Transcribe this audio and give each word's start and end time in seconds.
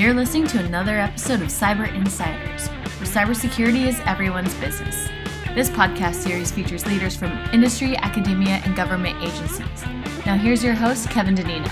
You're 0.00 0.14
listening 0.14 0.46
to 0.46 0.64
another 0.64 0.98
episode 0.98 1.42
of 1.42 1.48
Cyber 1.48 1.94
Insiders, 1.94 2.68
where 2.68 3.06
cybersecurity 3.06 3.86
is 3.86 4.00
everyone's 4.06 4.54
business. 4.54 5.10
This 5.54 5.68
podcast 5.68 6.14
series 6.14 6.50
features 6.50 6.86
leaders 6.86 7.14
from 7.14 7.32
industry, 7.52 7.98
academia, 7.98 8.62
and 8.64 8.74
government 8.74 9.22
agencies. 9.22 9.84
Now, 10.24 10.38
here's 10.38 10.64
your 10.64 10.72
host, 10.72 11.10
Kevin 11.10 11.34
Danino. 11.34 11.68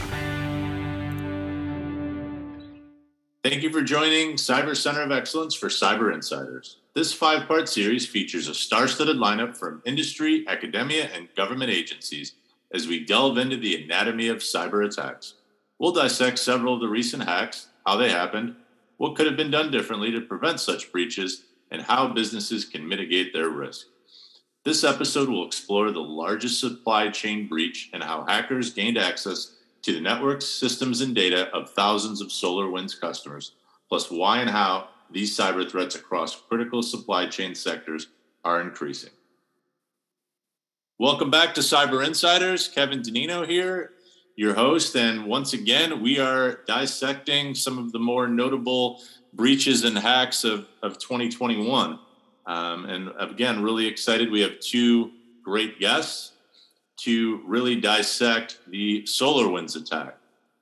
Thank 3.43 3.63
you 3.63 3.73
for 3.73 3.81
joining 3.81 4.37
Cyber 4.37 4.77
Center 4.77 5.01
of 5.01 5.11
Excellence 5.11 5.55
for 5.55 5.69
Cyber 5.69 6.13
Insiders. 6.13 6.81
This 6.93 7.15
five 7.15 7.49
part 7.49 7.67
series 7.67 8.07
features 8.07 8.47
a 8.47 8.55
star 8.55 8.89
studded 8.89 9.17
lineup 9.17 9.57
from 9.57 9.81
industry, 9.87 10.45
academia, 10.49 11.09
and 11.15 11.35
government 11.35 11.71
agencies 11.71 12.35
as 12.75 12.87
we 12.87 13.07
delve 13.07 13.39
into 13.39 13.57
the 13.57 13.83
anatomy 13.83 14.29
of 14.29 14.41
cyber 14.41 14.85
attacks. 14.85 15.37
We'll 15.79 15.93
dissect 15.93 16.39
several 16.39 16.75
of 16.75 16.81
the 16.81 16.89
recent 16.89 17.23
hacks, 17.23 17.68
how 17.89 17.97
they 17.97 18.11
happened, 18.11 18.55
what 18.99 19.17
could 19.17 19.25
have 19.25 19.37
been 19.37 19.51
done 19.51 19.71
differently 19.71 20.11
to 20.11 20.21
prevent 20.21 20.61
such 20.61 20.93
breaches, 20.93 21.45
and 21.71 21.81
how 21.81 22.07
businesses 22.07 22.67
can 22.67 22.87
mitigate 22.87 23.33
their 23.33 23.49
risk. 23.49 23.87
This 24.63 24.85
episode 24.85 25.31
will 25.31 25.47
explore 25.47 25.91
the 25.91 26.01
largest 26.01 26.61
supply 26.61 27.09
chain 27.09 27.49
breach 27.49 27.89
and 27.95 28.03
how 28.03 28.27
hackers 28.27 28.75
gained 28.75 28.99
access 28.99 29.55
to 29.81 29.95
the 29.95 30.03
networks, 30.03 30.45
systems, 30.45 31.01
and 31.01 31.15
data 31.15 31.49
of 31.55 31.71
thousands 31.71 32.21
of 32.21 32.29
SolarWinds 32.29 33.01
customers, 33.01 33.53
plus 33.89 34.11
why 34.11 34.43
and 34.43 34.51
how 34.51 34.89
these 35.11 35.35
cyber 35.35 35.67
threats 35.71 35.95
across 35.95 36.39
critical 36.39 36.83
supply 36.83 37.27
chain 37.27 37.55
sectors 37.55 38.09
are 38.45 38.61
increasing. 38.61 39.13
Welcome 40.99 41.31
back 41.31 41.55
to 41.55 41.63
Cyber 41.63 42.05
Insiders. 42.07 42.69
Kevin 42.69 43.01
Danino 43.01 43.49
here, 43.49 43.93
your 44.39 44.55
host. 44.55 44.95
And 44.95 45.27
once 45.27 45.53
again, 45.53 46.01
we 46.01 46.21
are 46.21 46.61
dissecting 46.69 47.57
some 47.57 47.77
of 47.77 47.91
the 47.91 47.99
more 47.99 48.29
notable 48.29 49.03
breaches 49.33 49.83
and 49.83 49.99
hacks 49.99 50.45
of, 50.45 50.69
of 50.81 50.97
2021. 50.99 51.99
Um, 52.47 52.85
and 52.85 53.11
again, 53.19 53.61
really 53.65 53.85
excited. 53.89 54.31
We 54.31 54.41
have 54.43 54.61
two 54.61 55.11
great 55.43 55.81
guests 55.81 56.35
to 56.99 57.43
really 57.47 57.81
dissect 57.81 58.61
the 58.69 59.03
SolarWinds 59.03 59.75
attack. 59.75 60.17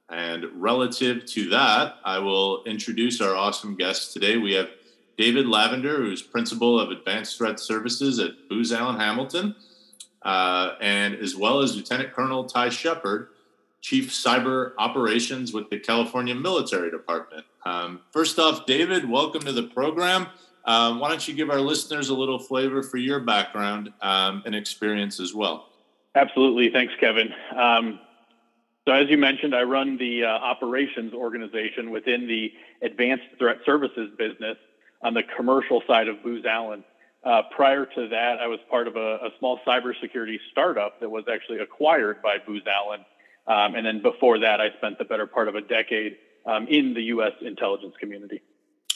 And 0.09 0.47
relative 0.55 1.27
to 1.27 1.51
that, 1.51 1.97
I 2.03 2.19
will 2.19 2.65
introduce 2.65 3.21
our 3.21 3.37
awesome 3.37 3.77
guests 3.77 4.15
today. 4.15 4.39
We 4.39 4.55
have 4.55 4.71
David 5.19 5.47
Lavender, 5.47 5.99
who's 5.99 6.23
principal 6.23 6.81
of 6.81 6.91
Advanced 6.91 7.37
Threat 7.37 7.61
Services 7.61 8.21
at 8.21 8.49
Booz 8.49 8.73
Allen 8.73 8.99
Hamilton, 8.99 9.55
uh, 10.23 10.77
and 10.81 11.15
as 11.17 11.37
well 11.37 11.61
as 11.61 11.77
Lieutenant 11.77 12.15
Colonel 12.15 12.45
Ty 12.45 12.71
Shepard, 12.71 13.29
Chief 13.81 14.11
Cyber 14.11 14.73
Operations 14.79 15.53
with 15.53 15.71
the 15.71 15.79
California 15.79 16.35
Military 16.35 16.91
Department. 16.91 17.45
Um, 17.65 18.01
first 18.13 18.39
off, 18.39 18.67
David, 18.67 19.09
welcome 19.09 19.43
to 19.43 19.53
the 19.53 19.65
program. 19.65 20.27
Um, 20.65 20.99
why 20.99 21.09
don't 21.09 21.27
you 21.27 21.35
give 21.35 21.51
our 21.51 21.61
listeners 21.61 22.09
a 22.09 22.15
little 22.15 22.39
flavor 22.39 22.83
for 22.83 22.97
your 22.97 23.21
background 23.21 23.93
um, 24.03 24.43
and 24.45 24.55
experience 24.55 25.21
as 25.21 25.33
well? 25.33 25.69
Absolutely. 26.17 26.71
Thanks, 26.71 26.95
Kevin. 26.99 27.29
Um, 27.57 28.01
so, 28.87 28.93
as 28.93 29.09
you 29.11 29.19
mentioned, 29.19 29.55
I 29.55 29.63
run 29.63 29.99
the 29.99 30.25
uh, 30.25 30.29
operations 30.29 31.13
organization 31.13 31.91
within 31.91 32.27
the 32.27 32.53
advanced 32.83 33.25
threat 33.39 33.59
services 33.67 34.11
business 34.17 34.57
on 35.03 35.15
the 35.15 35.23
commercial 35.37 35.83
side 35.87 36.09
of 36.09 36.23
Booz 36.23 36.45
Allen. 36.45 36.85
Uh, 37.25 37.43
prior 37.55 37.87
to 37.87 38.09
that, 38.09 38.39
I 38.41 38.47
was 38.47 38.61
part 38.71 38.87
of 38.87 38.95
a, 38.95 39.17
a, 39.17 39.31
small 39.41 39.59
cybersecurity 39.67 40.39
startup 40.53 41.01
that 41.01 41.11
was 41.11 41.25
actually 41.33 41.59
acquired 41.59 42.23
by 42.23 42.37
Booz 42.47 42.63
Allen. 42.67 43.05
Um, 43.49 43.75
and 43.75 43.87
then 43.87 44.03
before 44.03 44.39
that, 44.41 44.61
I 44.61 44.71
spent 44.77 44.99
the 44.99 45.05
better 45.05 45.27
part 45.27 45.49
of 45.49 45.55
a 45.55 45.61
decade 45.61 46.17
um, 46.47 46.67
in 46.69 46.95
the 46.95 47.03
U.S. 47.05 47.33
intelligence 47.41 47.95
community. 47.99 48.43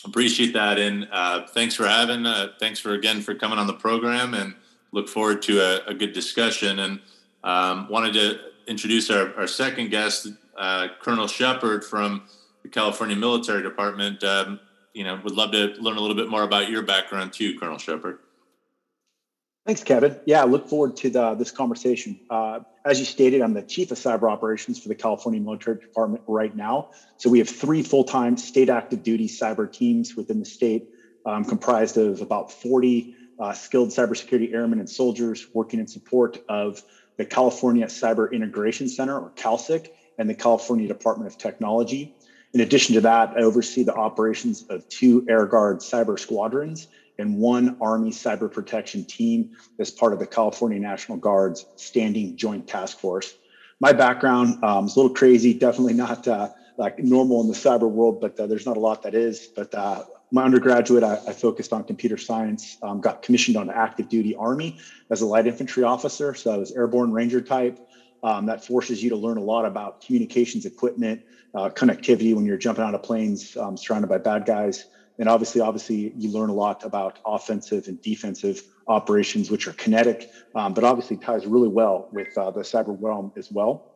Appreciate 0.04 0.52
that, 0.54 0.78
and 0.78 1.08
uh, 1.12 1.46
thanks 1.48 1.74
for 1.74 1.86
having. 1.86 2.24
Uh, 2.24 2.48
thanks 2.58 2.80
for 2.80 2.94
again 2.94 3.20
for 3.20 3.34
coming 3.34 3.58
on 3.58 3.66
the 3.66 3.74
program, 3.74 4.32
and 4.32 4.54
look 4.92 5.08
forward 5.08 5.42
to 5.42 5.60
a, 5.60 5.90
a 5.90 5.94
good 5.94 6.12
discussion. 6.12 6.78
And 6.78 7.00
um, 7.44 7.88
wanted 7.88 8.14
to 8.14 8.40
introduce 8.66 9.10
our, 9.10 9.34
our 9.36 9.46
second 9.46 9.90
guest, 9.90 10.28
uh, 10.56 10.88
Colonel 11.00 11.26
Shepard 11.26 11.84
from 11.84 12.22
the 12.62 12.68
California 12.68 13.16
Military 13.16 13.62
Department. 13.62 14.24
Um, 14.24 14.60
you 14.94 15.04
know, 15.04 15.20
would 15.22 15.34
love 15.34 15.52
to 15.52 15.74
learn 15.80 15.96
a 15.96 16.00
little 16.00 16.16
bit 16.16 16.28
more 16.28 16.42
about 16.42 16.70
your 16.70 16.82
background 16.82 17.32
too, 17.32 17.58
Colonel 17.58 17.78
Shepard. 17.78 18.18
Thanks, 19.70 19.84
Kevin. 19.84 20.18
Yeah, 20.24 20.42
I 20.42 20.46
look 20.46 20.68
forward 20.68 20.96
to 20.96 21.10
the, 21.10 21.34
this 21.36 21.52
conversation. 21.52 22.18
Uh, 22.28 22.58
as 22.84 22.98
you 22.98 23.04
stated, 23.04 23.40
I'm 23.40 23.54
the 23.54 23.62
chief 23.62 23.92
of 23.92 23.98
cyber 23.98 24.28
operations 24.28 24.82
for 24.82 24.88
the 24.88 24.96
California 24.96 25.40
Military 25.40 25.78
Department 25.78 26.24
right 26.26 26.52
now. 26.56 26.90
So 27.18 27.30
we 27.30 27.38
have 27.38 27.48
three 27.48 27.84
full-time 27.84 28.36
state 28.36 28.68
active 28.68 29.04
duty 29.04 29.28
cyber 29.28 29.72
teams 29.72 30.16
within 30.16 30.40
the 30.40 30.44
state, 30.44 30.88
um, 31.24 31.44
comprised 31.44 31.98
of 31.98 32.20
about 32.20 32.50
40 32.50 33.14
uh, 33.38 33.52
skilled 33.52 33.90
cybersecurity 33.90 34.52
airmen 34.52 34.80
and 34.80 34.90
soldiers 34.90 35.46
working 35.54 35.78
in 35.78 35.86
support 35.86 36.38
of 36.48 36.82
the 37.16 37.24
California 37.24 37.86
Cyber 37.86 38.32
Integration 38.32 38.88
Center, 38.88 39.20
or 39.20 39.30
CalCIC, 39.36 39.86
and 40.18 40.28
the 40.28 40.34
California 40.34 40.88
Department 40.88 41.30
of 41.30 41.38
Technology. 41.38 42.16
In 42.52 42.60
addition 42.60 42.96
to 42.96 43.02
that, 43.02 43.34
I 43.36 43.42
oversee 43.42 43.84
the 43.84 43.94
operations 43.94 44.64
of 44.68 44.88
two 44.88 45.24
Air 45.28 45.46
Guard 45.46 45.78
cyber 45.78 46.18
squadrons 46.18 46.88
and 47.20 47.36
one 47.36 47.76
Army 47.80 48.10
cyber 48.10 48.50
protection 48.50 49.04
team 49.04 49.50
as 49.78 49.90
part 49.90 50.12
of 50.12 50.18
the 50.18 50.26
California 50.26 50.78
National 50.78 51.18
Guard's 51.18 51.66
Standing 51.76 52.36
Joint 52.36 52.66
Task 52.66 52.98
Force. 52.98 53.34
My 53.78 53.92
background 53.92 54.62
um, 54.64 54.86
is 54.86 54.96
a 54.96 55.00
little 55.00 55.14
crazy, 55.14 55.54
definitely 55.54 55.94
not 55.94 56.26
uh, 56.26 56.50
like 56.76 56.98
normal 56.98 57.40
in 57.40 57.48
the 57.48 57.54
cyber 57.54 57.88
world, 57.90 58.20
but 58.20 58.38
uh, 58.38 58.46
there's 58.46 58.66
not 58.66 58.76
a 58.76 58.80
lot 58.80 59.02
that 59.02 59.14
is. 59.14 59.46
But 59.46 59.74
uh, 59.74 60.04
my 60.32 60.44
undergraduate, 60.44 61.02
I, 61.02 61.14
I, 61.26 61.32
focused 61.32 61.72
on 61.72 61.84
computer 61.84 62.16
science, 62.16 62.76
um, 62.82 63.00
got 63.00 63.22
commissioned 63.22 63.56
on 63.56 63.70
active 63.70 64.08
duty 64.08 64.34
Army 64.34 64.78
as 65.10 65.22
a 65.22 65.26
light 65.26 65.46
infantry 65.46 65.82
officer. 65.82 66.34
So 66.34 66.52
I 66.52 66.56
was 66.56 66.72
airborne 66.72 67.12
ranger 67.12 67.40
type. 67.40 67.78
Um, 68.22 68.46
that 68.46 68.62
forces 68.64 69.02
you 69.02 69.08
to 69.10 69.16
learn 69.16 69.38
a 69.38 69.42
lot 69.42 69.64
about 69.64 70.02
communications 70.02 70.66
equipment, 70.66 71.22
uh, 71.54 71.70
connectivity 71.70 72.34
when 72.34 72.44
you're 72.44 72.58
jumping 72.58 72.84
out 72.84 72.94
of 72.94 73.02
planes 73.02 73.56
um, 73.56 73.78
surrounded 73.78 74.08
by 74.08 74.18
bad 74.18 74.44
guys. 74.44 74.84
And 75.20 75.28
obviously, 75.28 75.60
obviously, 75.60 76.14
you 76.16 76.30
learn 76.30 76.48
a 76.48 76.54
lot 76.54 76.82
about 76.82 77.18
offensive 77.26 77.88
and 77.88 78.00
defensive 78.00 78.62
operations, 78.88 79.50
which 79.50 79.68
are 79.68 79.74
kinetic, 79.74 80.30
um, 80.54 80.72
but 80.72 80.82
obviously 80.82 81.18
ties 81.18 81.46
really 81.46 81.68
well 81.68 82.08
with 82.10 82.36
uh, 82.38 82.50
the 82.50 82.62
cyber 82.62 82.96
realm 82.98 83.30
as 83.36 83.52
well. 83.52 83.92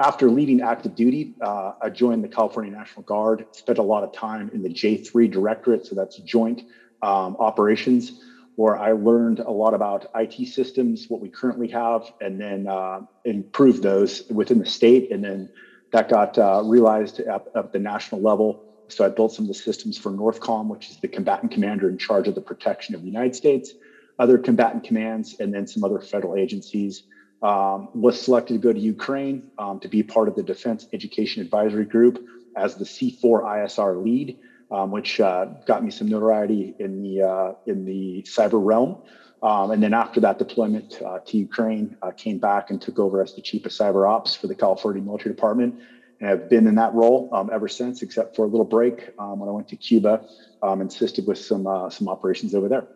After 0.00 0.28
leaving 0.28 0.60
active 0.60 0.96
duty, 0.96 1.36
uh, 1.40 1.74
I 1.80 1.90
joined 1.90 2.24
the 2.24 2.28
California 2.28 2.72
National 2.72 3.02
Guard, 3.02 3.46
spent 3.52 3.78
a 3.78 3.82
lot 3.82 4.02
of 4.02 4.12
time 4.12 4.50
in 4.52 4.64
the 4.64 4.68
J3 4.68 5.30
Directorate, 5.30 5.86
so 5.86 5.94
that's 5.94 6.16
joint 6.18 6.62
um, 7.02 7.36
operations, 7.38 8.20
where 8.56 8.76
I 8.76 8.92
learned 8.92 9.38
a 9.38 9.52
lot 9.52 9.74
about 9.74 10.10
IT 10.16 10.48
systems, 10.48 11.06
what 11.08 11.20
we 11.20 11.28
currently 11.28 11.68
have, 11.68 12.12
and 12.20 12.40
then 12.40 12.66
uh, 12.66 13.02
improved 13.24 13.84
those 13.84 14.24
within 14.28 14.58
the 14.58 14.66
state. 14.66 15.12
And 15.12 15.22
then 15.22 15.48
that 15.92 16.08
got 16.08 16.36
uh, 16.36 16.62
realized 16.64 17.20
at, 17.20 17.46
at 17.54 17.72
the 17.72 17.78
national 17.78 18.20
level. 18.20 18.73
So 18.88 19.04
I 19.04 19.08
built 19.08 19.32
some 19.32 19.44
of 19.44 19.48
the 19.48 19.54
systems 19.54 19.96
for 19.96 20.10
NORTHCOM, 20.10 20.68
which 20.68 20.90
is 20.90 20.98
the 20.98 21.08
combatant 21.08 21.52
commander 21.52 21.88
in 21.88 21.98
charge 21.98 22.28
of 22.28 22.34
the 22.34 22.40
protection 22.40 22.94
of 22.94 23.00
the 23.00 23.06
United 23.06 23.34
States, 23.34 23.72
other 24.18 24.38
combatant 24.38 24.84
commands, 24.84 25.36
and 25.40 25.52
then 25.52 25.66
some 25.66 25.84
other 25.84 26.00
federal 26.00 26.36
agencies 26.36 27.04
um, 27.42 27.88
was 27.94 28.20
selected 28.20 28.54
to 28.54 28.58
go 28.58 28.72
to 28.72 28.78
Ukraine 28.80 29.50
um, 29.58 29.80
to 29.80 29.88
be 29.88 30.02
part 30.02 30.28
of 30.28 30.34
the 30.34 30.42
Defense 30.42 30.86
Education 30.92 31.42
Advisory 31.42 31.84
Group 31.84 32.24
as 32.56 32.76
the 32.76 32.84
C4 32.84 33.42
ISR 33.42 34.02
lead, 34.02 34.38
um, 34.70 34.90
which 34.90 35.20
uh, 35.20 35.46
got 35.66 35.84
me 35.84 35.90
some 35.90 36.08
notoriety 36.08 36.74
in 36.78 37.02
the 37.02 37.22
uh, 37.22 37.52
in 37.66 37.84
the 37.84 38.22
cyber 38.26 38.64
realm. 38.64 39.02
Um, 39.42 39.72
and 39.72 39.82
then 39.82 39.92
after 39.92 40.20
that 40.20 40.38
deployment 40.38 41.02
uh, 41.02 41.18
to 41.26 41.36
Ukraine, 41.36 41.98
came 42.16 42.38
back 42.38 42.70
and 42.70 42.80
took 42.80 42.98
over 42.98 43.20
as 43.20 43.34
the 43.34 43.42
chief 43.42 43.66
of 43.66 43.72
cyber 43.72 44.08
ops 44.08 44.34
for 44.34 44.46
the 44.46 44.54
California 44.54 45.02
Military 45.02 45.34
Department, 45.34 45.74
and 46.20 46.28
have 46.28 46.48
been 46.48 46.66
in 46.66 46.74
that 46.76 46.94
role 46.94 47.28
um, 47.32 47.50
ever 47.52 47.68
since, 47.68 48.02
except 48.02 48.36
for 48.36 48.44
a 48.44 48.48
little 48.48 48.64
break 48.64 49.10
um, 49.18 49.40
when 49.40 49.48
I 49.48 49.52
went 49.52 49.68
to 49.68 49.76
Cuba, 49.76 50.24
um, 50.62 50.80
assisted 50.80 51.26
with 51.26 51.38
some 51.38 51.66
uh, 51.66 51.90
some 51.90 52.08
operations 52.08 52.54
over 52.54 52.68
there. 52.68 52.86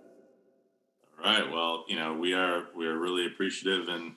All 1.22 1.32
right. 1.32 1.50
Well, 1.50 1.84
you 1.88 1.96
know, 1.96 2.14
we 2.14 2.32
are 2.34 2.66
we 2.76 2.86
are 2.86 2.96
really 2.96 3.26
appreciative 3.26 3.88
and 3.88 4.14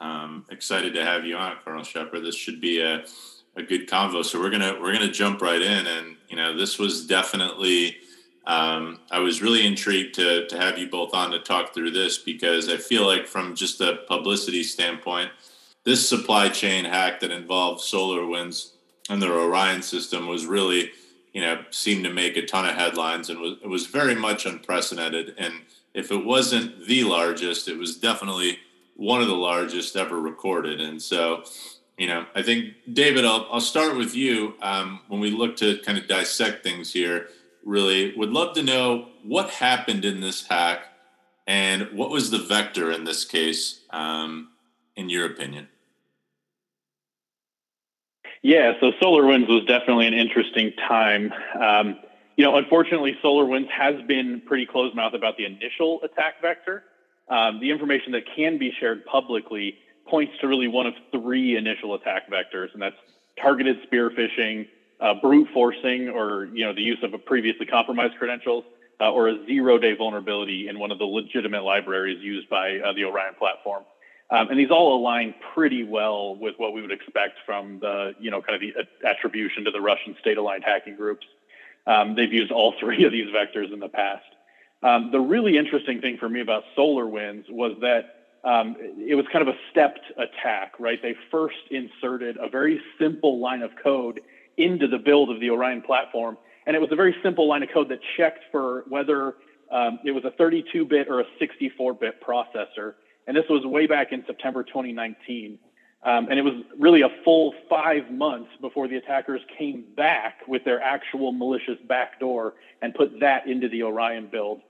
um, 0.00 0.46
excited 0.50 0.94
to 0.94 1.04
have 1.04 1.24
you 1.24 1.36
on, 1.36 1.56
Colonel 1.64 1.84
Shepard. 1.84 2.24
This 2.24 2.34
should 2.34 2.60
be 2.60 2.80
a, 2.80 3.04
a 3.56 3.62
good 3.62 3.88
convo. 3.88 4.24
So 4.24 4.40
we're 4.40 4.50
gonna 4.50 4.78
we're 4.80 4.92
gonna 4.92 5.10
jump 5.10 5.42
right 5.42 5.60
in, 5.60 5.86
and 5.86 6.16
you 6.28 6.36
know 6.36 6.56
this 6.56 6.78
was 6.78 7.06
definitely. 7.06 7.96
Um, 8.46 9.00
I 9.10 9.18
was 9.18 9.42
really 9.42 9.66
intrigued 9.66 10.14
to 10.14 10.46
to 10.48 10.56
have 10.58 10.78
you 10.78 10.88
both 10.88 11.14
on 11.14 11.30
to 11.32 11.40
talk 11.40 11.74
through 11.74 11.90
this 11.90 12.16
because 12.16 12.68
I 12.70 12.78
feel 12.78 13.06
like 13.06 13.26
from 13.26 13.54
just 13.54 13.80
a 13.82 13.98
publicity 14.08 14.62
standpoint, 14.62 15.30
this 15.84 16.08
supply 16.08 16.48
chain 16.48 16.84
hack 16.84 17.20
that 17.20 17.30
involved 17.30 17.82
SolarWinds 17.82 18.72
and 19.08 19.20
their 19.20 19.32
Orion 19.32 19.82
system 19.82 20.26
was 20.26 20.46
really, 20.46 20.90
you 21.32 21.40
know, 21.40 21.64
seemed 21.70 22.04
to 22.04 22.12
make 22.12 22.36
a 22.36 22.46
ton 22.46 22.66
of 22.66 22.74
headlines 22.74 23.30
and 23.30 23.40
was 23.40 23.56
it 23.62 23.68
was 23.68 23.86
very 23.86 24.14
much 24.14 24.46
unprecedented. 24.46 25.34
And 25.38 25.54
if 25.94 26.10
it 26.10 26.24
wasn't 26.24 26.86
the 26.86 27.04
largest, 27.04 27.68
it 27.68 27.78
was 27.78 27.96
definitely 27.96 28.58
one 28.96 29.22
of 29.22 29.28
the 29.28 29.34
largest 29.34 29.96
ever 29.96 30.20
recorded. 30.20 30.80
And 30.80 31.00
so, 31.00 31.44
you 31.96 32.06
know, 32.06 32.26
I 32.34 32.42
think 32.42 32.74
David, 32.92 33.24
I'll, 33.24 33.48
I'll 33.50 33.60
start 33.60 33.96
with 33.96 34.14
you. 34.14 34.54
Um, 34.60 35.00
when 35.08 35.20
we 35.20 35.30
look 35.30 35.56
to 35.56 35.78
kind 35.78 35.96
of 35.96 36.06
dissect 36.06 36.62
things 36.62 36.92
here, 36.92 37.28
really 37.64 38.14
would 38.16 38.30
love 38.30 38.54
to 38.54 38.62
know 38.62 39.08
what 39.22 39.50
happened 39.50 40.04
in 40.04 40.20
this 40.20 40.46
hack 40.46 40.84
and 41.46 41.90
what 41.92 42.10
was 42.10 42.30
the 42.30 42.38
vector 42.38 42.92
in 42.92 43.04
this 43.04 43.24
case, 43.24 43.80
um, 43.90 44.49
in 45.00 45.08
your 45.08 45.26
opinion? 45.26 45.68
Yeah, 48.42 48.72
so 48.80 48.92
SolarWinds 49.02 49.48
was 49.48 49.64
definitely 49.66 50.06
an 50.06 50.14
interesting 50.14 50.72
time. 50.88 51.32
Um, 51.60 51.98
you 52.36 52.44
know, 52.44 52.56
unfortunately, 52.56 53.18
SolarWinds 53.22 53.68
has 53.70 54.00
been 54.06 54.40
pretty 54.46 54.66
closed 54.66 54.94
mouth 54.94 55.12
about 55.14 55.36
the 55.36 55.44
initial 55.44 56.00
attack 56.02 56.40
vector. 56.40 56.84
Um, 57.28 57.60
the 57.60 57.70
information 57.70 58.12
that 58.12 58.22
can 58.34 58.58
be 58.58 58.72
shared 58.80 59.04
publicly 59.04 59.76
points 60.08 60.32
to 60.40 60.48
really 60.48 60.68
one 60.68 60.86
of 60.86 60.94
three 61.12 61.56
initial 61.56 61.94
attack 61.94 62.30
vectors, 62.30 62.72
and 62.72 62.80
that's 62.80 62.96
targeted 63.40 63.76
spear 63.84 64.10
phishing, 64.10 64.68
uh, 65.00 65.14
brute 65.20 65.48
forcing, 65.52 66.08
or 66.08 66.46
you 66.46 66.64
know 66.64 66.74
the 66.74 66.82
use 66.82 66.98
of 67.02 67.14
a 67.14 67.18
previously 67.18 67.66
compromised 67.66 68.16
credentials, 68.18 68.64
uh, 69.00 69.12
or 69.12 69.28
a 69.28 69.46
zero-day 69.46 69.94
vulnerability 69.96 70.68
in 70.68 70.78
one 70.78 70.90
of 70.90 70.98
the 70.98 71.04
legitimate 71.04 71.62
libraries 71.62 72.18
used 72.22 72.48
by 72.48 72.78
uh, 72.78 72.92
the 72.94 73.04
Orion 73.04 73.34
platform. 73.38 73.84
Um, 74.30 74.48
and 74.48 74.58
these 74.58 74.70
all 74.70 74.96
align 74.96 75.34
pretty 75.54 75.82
well 75.82 76.36
with 76.36 76.54
what 76.58 76.72
we 76.72 76.80
would 76.80 76.92
expect 76.92 77.38
from 77.44 77.80
the 77.80 78.14
you 78.20 78.30
know 78.30 78.40
kind 78.40 78.54
of 78.54 78.60
the 78.60 79.08
attribution 79.08 79.64
to 79.64 79.70
the 79.70 79.80
Russian 79.80 80.16
state-aligned 80.20 80.64
hacking 80.64 80.96
groups. 80.96 81.26
Um, 81.86 82.14
they've 82.14 82.32
used 82.32 82.52
all 82.52 82.74
three 82.80 83.04
of 83.04 83.12
these 83.12 83.28
vectors 83.28 83.72
in 83.72 83.80
the 83.80 83.88
past. 83.88 84.24
Um, 84.82 85.10
the 85.10 85.20
really 85.20 85.58
interesting 85.58 86.00
thing 86.00 86.16
for 86.16 86.28
me 86.28 86.40
about 86.40 86.64
SolarWinds 86.76 87.50
was 87.50 87.76
that 87.80 88.20
um, 88.44 88.76
it 88.98 89.14
was 89.14 89.26
kind 89.30 89.46
of 89.46 89.54
a 89.54 89.58
stepped 89.70 90.00
attack, 90.16 90.72
right? 90.78 91.00
They 91.02 91.14
first 91.30 91.58
inserted 91.70 92.38
a 92.40 92.48
very 92.48 92.80
simple 92.98 93.38
line 93.40 93.62
of 93.62 93.72
code 93.82 94.20
into 94.56 94.86
the 94.86 94.98
build 94.98 95.30
of 95.30 95.40
the 95.40 95.50
Orion 95.50 95.82
platform. 95.82 96.38
And 96.66 96.74
it 96.74 96.78
was 96.78 96.90
a 96.92 96.96
very 96.96 97.14
simple 97.22 97.48
line 97.48 97.62
of 97.62 97.68
code 97.72 97.88
that 97.90 98.00
checked 98.16 98.44
for 98.50 98.84
whether 98.88 99.34
um, 99.70 99.98
it 100.04 100.12
was 100.12 100.24
a 100.24 100.30
32 100.30 100.86
bit 100.86 101.08
or 101.08 101.20
a 101.20 101.24
64 101.38 101.94
bit 101.94 102.22
processor. 102.22 102.94
And 103.30 103.36
this 103.36 103.48
was 103.48 103.64
way 103.64 103.86
back 103.86 104.10
in 104.10 104.24
September 104.26 104.64
2019. 104.64 105.56
Um, 106.02 106.26
and 106.28 106.36
it 106.36 106.42
was 106.42 106.64
really 106.76 107.02
a 107.02 107.10
full 107.24 107.54
five 107.68 108.10
months 108.10 108.50
before 108.60 108.88
the 108.88 108.96
attackers 108.96 109.40
came 109.56 109.84
back 109.96 110.38
with 110.48 110.64
their 110.64 110.82
actual 110.82 111.30
malicious 111.30 111.78
backdoor 111.86 112.54
and 112.82 112.92
put 112.92 113.20
that 113.20 113.46
into 113.46 113.68
the 113.68 113.84
Orion 113.84 114.26
build. 114.26 114.62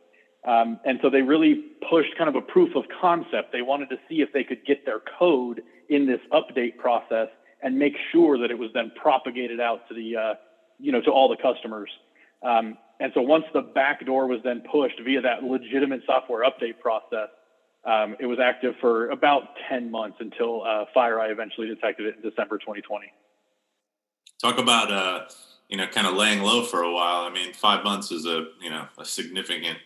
Um, 0.46 0.78
and 0.84 0.98
so 1.00 1.08
they 1.08 1.22
really 1.22 1.54
pushed 1.88 2.18
kind 2.18 2.28
of 2.28 2.36
a 2.36 2.42
proof 2.42 2.76
of 2.76 2.84
concept. 3.00 3.50
They 3.50 3.62
wanted 3.62 3.88
to 3.88 3.96
see 4.10 4.20
if 4.20 4.30
they 4.34 4.44
could 4.44 4.66
get 4.66 4.84
their 4.84 5.00
code 5.18 5.62
in 5.88 6.06
this 6.06 6.20
update 6.30 6.76
process 6.76 7.28
and 7.62 7.78
make 7.78 7.94
sure 8.12 8.36
that 8.36 8.50
it 8.50 8.58
was 8.58 8.68
then 8.74 8.92
propagated 8.94 9.58
out 9.58 9.88
to 9.88 9.94
the, 9.94 10.16
uh, 10.16 10.34
you 10.78 10.92
know, 10.92 11.00
to 11.00 11.10
all 11.10 11.30
the 11.30 11.38
customers. 11.38 11.88
Um, 12.42 12.76
and 13.00 13.10
so 13.14 13.22
once 13.22 13.46
the 13.54 13.62
backdoor 13.62 14.26
was 14.26 14.40
then 14.44 14.62
pushed 14.70 15.00
via 15.02 15.22
that 15.22 15.44
legitimate 15.44 16.02
software 16.04 16.44
update 16.44 16.78
process, 16.78 17.30
um, 17.84 18.16
it 18.20 18.26
was 18.26 18.38
active 18.38 18.74
for 18.80 19.08
about 19.10 19.48
10 19.68 19.90
months 19.90 20.18
until 20.20 20.62
uh, 20.62 20.84
FireEye 20.94 21.30
eventually 21.30 21.66
detected 21.66 22.06
it 22.06 22.16
in 22.16 22.22
December 22.22 22.58
2020. 22.58 23.06
Talk 24.40 24.58
about, 24.58 24.92
uh, 24.92 25.28
you 25.68 25.76
know, 25.76 25.86
kind 25.86 26.06
of 26.06 26.14
laying 26.14 26.42
low 26.42 26.64
for 26.64 26.82
a 26.82 26.92
while. 26.92 27.22
I 27.22 27.30
mean, 27.30 27.52
five 27.52 27.84
months 27.84 28.10
is 28.10 28.26
a, 28.26 28.48
you 28.60 28.70
know, 28.70 28.86
a 28.98 29.04
significant 29.04 29.78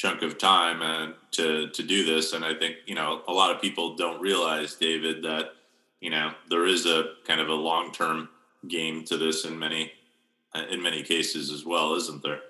chunk 0.00 0.22
of 0.22 0.38
time 0.38 0.80
and 0.80 1.12
to 1.30 1.68
to 1.68 1.82
do 1.82 2.04
this. 2.06 2.32
And 2.32 2.42
I 2.42 2.54
think 2.54 2.76
you 2.86 2.94
know 2.94 3.20
a 3.28 3.32
lot 3.32 3.54
of 3.54 3.60
people 3.60 3.96
don't 3.96 4.20
realize, 4.20 4.74
David, 4.74 5.22
that 5.24 5.52
you 6.00 6.08
know 6.08 6.32
there 6.48 6.66
is 6.66 6.86
a 6.86 7.14
kind 7.26 7.40
of 7.40 7.48
a 7.48 7.54
long 7.54 7.92
term 7.92 8.30
game 8.66 9.04
to 9.04 9.18
this 9.18 9.44
in 9.44 9.58
many 9.58 9.92
in 10.70 10.82
many 10.82 11.02
cases 11.02 11.50
as 11.50 11.66
well, 11.66 11.94
isn't 11.94 12.22
there? 12.22 12.40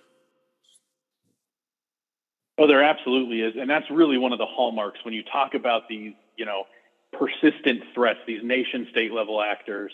Oh, 2.60 2.68
there 2.68 2.84
absolutely 2.84 3.40
is, 3.40 3.54
and 3.58 3.70
that's 3.70 3.90
really 3.90 4.18
one 4.18 4.32
of 4.34 4.38
the 4.38 4.46
hallmarks 4.46 5.00
when 5.04 5.14
you 5.14 5.24
talk 5.24 5.54
about 5.54 5.88
these, 5.88 6.12
you 6.36 6.44
know, 6.44 6.64
persistent 7.12 7.82
threats, 7.94 8.20
these 8.26 8.44
nation 8.44 8.86
state 8.90 9.12
level 9.12 9.42
actors. 9.42 9.92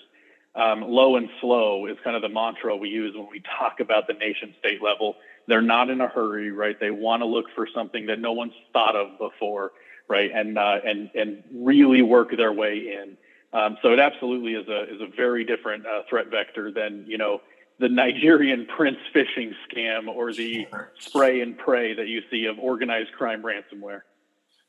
Um, 0.57 0.83
low 0.83 1.17
and 1.17 1.31
slow 1.41 1.87
is 1.87 1.97
kind 2.03 2.17
of 2.17 2.23
the 2.23 2.31
mantra 2.31 2.77
we 2.77 2.91
use 2.91 3.15
when 3.17 3.29
we 3.31 3.43
talk 3.61 3.81
about 3.81 4.09
the 4.09 4.15
nation 4.15 4.55
state 4.59 4.83
level 4.83 5.17
they're 5.49 5.63
not 5.63 5.91
in 5.91 6.01
a 6.01 6.09
hurry, 6.09 6.51
right? 6.51 6.79
They 6.81 6.91
want 6.91 7.23
to 7.23 7.27
look 7.27 7.47
for 7.55 7.69
something 7.73 8.07
that 8.07 8.21
no 8.21 8.33
one's 8.33 8.55
thought 8.73 8.97
of 8.97 9.19
before, 9.19 9.73
right? 10.09 10.31
And 10.35 10.59
uh, 10.59 10.79
and 10.85 11.11
and 11.15 11.45
really 11.55 12.03
work 12.03 12.37
their 12.37 12.53
way 12.53 12.99
in. 13.01 13.17
Um, 13.59 13.79
so 13.83 13.93
it 13.93 14.01
absolutely 14.01 14.55
is 14.55 14.69
a 14.69 14.95
is 14.95 15.01
a 15.01 15.07
very 15.17 15.45
different 15.45 15.87
uh, 15.87 16.03
threat 16.09 16.29
vector 16.31 16.73
than 16.73 17.05
you 17.07 17.19
know 17.19 17.41
the 17.79 17.89
Nigerian 17.89 18.67
prince 18.67 18.99
phishing 19.15 19.53
scam 19.71 20.09
or 20.09 20.33
the 20.33 20.67
spray 20.99 21.41
and 21.41 21.59
pray 21.59 21.95
that 21.95 22.09
you 22.09 22.23
see 22.31 22.47
of 22.47 22.59
organized 22.59 23.13
crime 23.13 23.43
ransomware. 23.43 24.03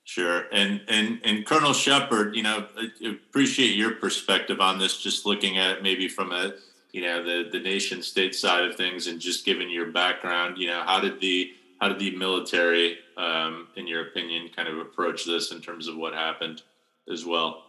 Sure, 0.04 0.46
and 0.52 0.82
and 0.88 1.20
and 1.24 1.46
Colonel 1.46 1.74
Shepard, 1.74 2.36
you 2.36 2.44
know, 2.44 2.68
I 2.78 3.08
appreciate 3.08 3.76
your 3.76 3.96
perspective 3.96 4.62
on 4.62 4.80
this. 4.80 5.02
Just 5.02 5.26
looking 5.26 5.58
at 5.58 5.84
maybe 5.84 6.08
from 6.08 6.32
a 6.32 6.54
you 6.98 7.04
know 7.04 7.24
the 7.24 7.50
the 7.52 7.60
nation 7.60 8.02
state 8.02 8.34
side 8.34 8.64
of 8.64 8.76
things 8.76 9.08
and 9.08 9.20
just 9.20 9.46
given 9.46 9.70
your 9.70 9.92
background 9.92 10.58
you 10.58 10.68
know 10.68 10.82
how 10.84 11.00
did 11.00 11.20
the 11.20 11.52
how 11.80 11.88
did 11.88 12.00
the 12.00 12.16
military 12.16 12.98
um, 13.18 13.68
in 13.76 13.86
your 13.86 14.08
opinion 14.08 14.50
kind 14.56 14.68
of 14.68 14.80
approach 14.80 15.24
this 15.26 15.52
in 15.52 15.62
terms 15.62 15.88
of 15.88 15.96
what 15.96 16.14
happened 16.14 16.64
as 17.12 17.24
well 17.24 17.66